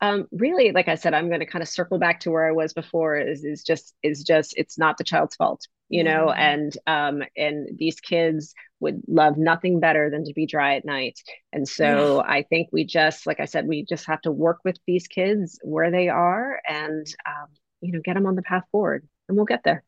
Um, 0.01 0.27
really, 0.31 0.71
like 0.71 0.87
I 0.87 0.95
said, 0.95 1.13
I'm 1.13 1.27
going 1.27 1.39
to 1.39 1.45
kind 1.45 1.61
of 1.61 1.69
circle 1.69 1.97
back 1.97 2.19
to 2.21 2.31
where 2.31 2.47
I 2.47 2.51
was 2.51 2.73
before. 2.73 3.17
Is 3.17 3.43
is 3.43 3.63
just 3.63 3.95
is 4.03 4.23
just 4.23 4.53
it's 4.57 4.77
not 4.77 4.97
the 4.97 5.03
child's 5.03 5.35
fault, 5.35 5.67
you 5.89 6.03
know. 6.03 6.27
Mm-hmm. 6.27 6.39
And 6.39 6.77
um, 6.87 7.23
and 7.37 7.69
these 7.77 7.99
kids 7.99 8.53
would 8.79 9.01
love 9.07 9.37
nothing 9.37 9.79
better 9.79 10.09
than 10.09 10.25
to 10.25 10.33
be 10.33 10.45
dry 10.45 10.75
at 10.75 10.85
night. 10.85 11.19
And 11.53 11.67
so 11.67 12.17
yeah. 12.17 12.31
I 12.31 12.43
think 12.43 12.69
we 12.71 12.83
just, 12.83 13.27
like 13.27 13.39
I 13.39 13.45
said, 13.45 13.67
we 13.67 13.85
just 13.85 14.07
have 14.07 14.21
to 14.21 14.31
work 14.31 14.59
with 14.65 14.77
these 14.87 15.07
kids 15.07 15.59
where 15.63 15.91
they 15.91 16.09
are 16.09 16.59
and 16.67 17.05
um, 17.27 17.47
you 17.81 17.91
know 17.91 18.01
get 18.03 18.15
them 18.15 18.25
on 18.25 18.35
the 18.35 18.41
path 18.41 18.63
forward, 18.71 19.07
and 19.27 19.37
we'll 19.37 19.45
get 19.45 19.63
there. 19.63 19.83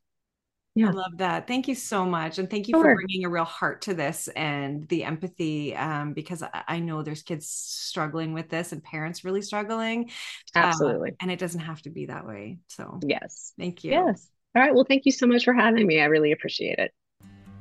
Yeah. 0.75 0.88
I 0.88 0.91
love 0.91 1.17
that. 1.17 1.45
Thank 1.47 1.67
you 1.67 1.75
so 1.75 2.03
much. 2.03 2.39
And 2.39 2.49
thank 2.49 2.67
you 2.67 2.73
sure. 2.73 2.83
for 2.83 2.95
bringing 2.95 3.25
a 3.25 3.29
real 3.29 3.43
heart 3.43 3.83
to 3.83 3.93
this 3.93 4.27
and 4.29 4.88
the 4.88 5.03
empathy 5.03 5.75
um, 5.75 6.13
because 6.13 6.41
I, 6.41 6.63
I, 6.67 6.79
know 6.79 7.03
there's 7.03 7.21
kids 7.21 7.47
struggling 7.47 8.33
with 8.33 8.49
this 8.49 8.71
and 8.71 8.83
parents 8.83 9.23
really 9.23 9.43
struggling. 9.43 10.09
Uh, 10.55 10.59
Absolutely. 10.59 11.12
and 11.21 11.29
it 11.29 11.38
doesn't 11.38 11.62
have 11.62 11.81
to 11.83 11.91
be 11.91 12.07
that 12.07 12.25
way. 12.25 12.57
So, 12.69 12.99
yes. 13.05 13.53
Thank 13.59 13.83
you. 13.83 13.91
Yes. 13.91 14.27
All 14.55 14.63
right. 14.63 14.73
Well, 14.73 14.86
thank 14.88 15.05
you 15.05 15.12
so 15.12 15.27
much 15.27 15.43
for 15.43 15.53
having 15.53 15.86
me. 15.86 16.01
I 16.01 16.05
really 16.05 16.31
appreciate 16.31 16.79
it. 16.79 16.91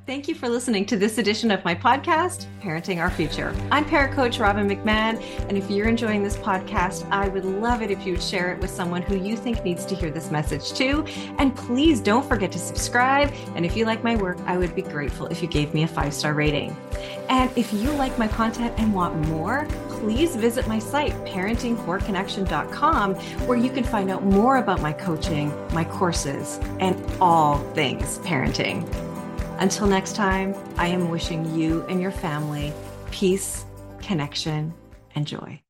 Thank 0.04 0.26
you 0.26 0.34
for 0.34 0.48
listening 0.48 0.84
to 0.86 0.96
this 0.96 1.18
edition 1.18 1.52
of 1.52 1.64
my 1.64 1.76
podcast, 1.76 2.46
Parenting 2.60 2.98
Our 3.00 3.08
Future. 3.08 3.54
I'm 3.70 3.84
parent 3.84 4.12
coach 4.12 4.40
Robin 4.40 4.68
McMahon, 4.68 5.22
and 5.48 5.56
if 5.56 5.70
you're 5.70 5.86
enjoying 5.86 6.24
this 6.24 6.36
podcast, 6.36 7.08
I 7.12 7.28
would 7.28 7.44
love 7.44 7.82
it 7.82 7.90
if 7.92 8.04
you 8.04 8.14
would 8.14 8.22
share 8.22 8.52
it 8.52 8.58
with 8.60 8.70
someone 8.70 9.02
who 9.02 9.14
you 9.14 9.36
think 9.36 9.62
needs 9.62 9.86
to 9.86 9.94
hear 9.94 10.10
this 10.10 10.32
message 10.32 10.72
too. 10.72 11.04
And 11.38 11.54
please 11.54 12.00
don't 12.00 12.28
forget 12.28 12.50
to 12.50 12.58
subscribe. 12.58 13.32
And 13.54 13.64
if 13.64 13.76
you 13.76 13.84
like 13.84 14.02
my 14.02 14.16
work, 14.16 14.38
I 14.44 14.58
would 14.58 14.74
be 14.74 14.82
grateful 14.82 15.26
if 15.28 15.40
you 15.40 15.46
gave 15.46 15.72
me 15.72 15.84
a 15.84 15.88
five 15.88 16.12
star 16.12 16.34
rating. 16.34 16.76
And 17.28 17.56
if 17.56 17.72
you 17.72 17.88
like 17.92 18.18
my 18.18 18.26
content 18.26 18.74
and 18.78 18.92
want 18.92 19.16
more, 19.28 19.68
please 19.88 20.34
visit 20.34 20.66
my 20.66 20.80
site, 20.80 21.12
parentingcoreconnection.com, 21.26 23.14
where 23.14 23.58
you 23.58 23.70
can 23.70 23.84
find 23.84 24.10
out 24.10 24.24
more 24.24 24.56
about 24.56 24.82
my 24.82 24.92
coaching, 24.92 25.52
my 25.72 25.84
courses, 25.84 26.58
and 26.80 27.00
all 27.20 27.58
things 27.74 28.18
parenting. 28.18 28.84
Until 29.62 29.86
next 29.86 30.16
time, 30.16 30.56
I 30.76 30.88
am 30.88 31.08
wishing 31.08 31.56
you 31.56 31.84
and 31.88 32.02
your 32.02 32.10
family 32.10 32.72
peace, 33.12 33.64
connection, 34.00 34.74
and 35.14 35.24
joy. 35.24 35.61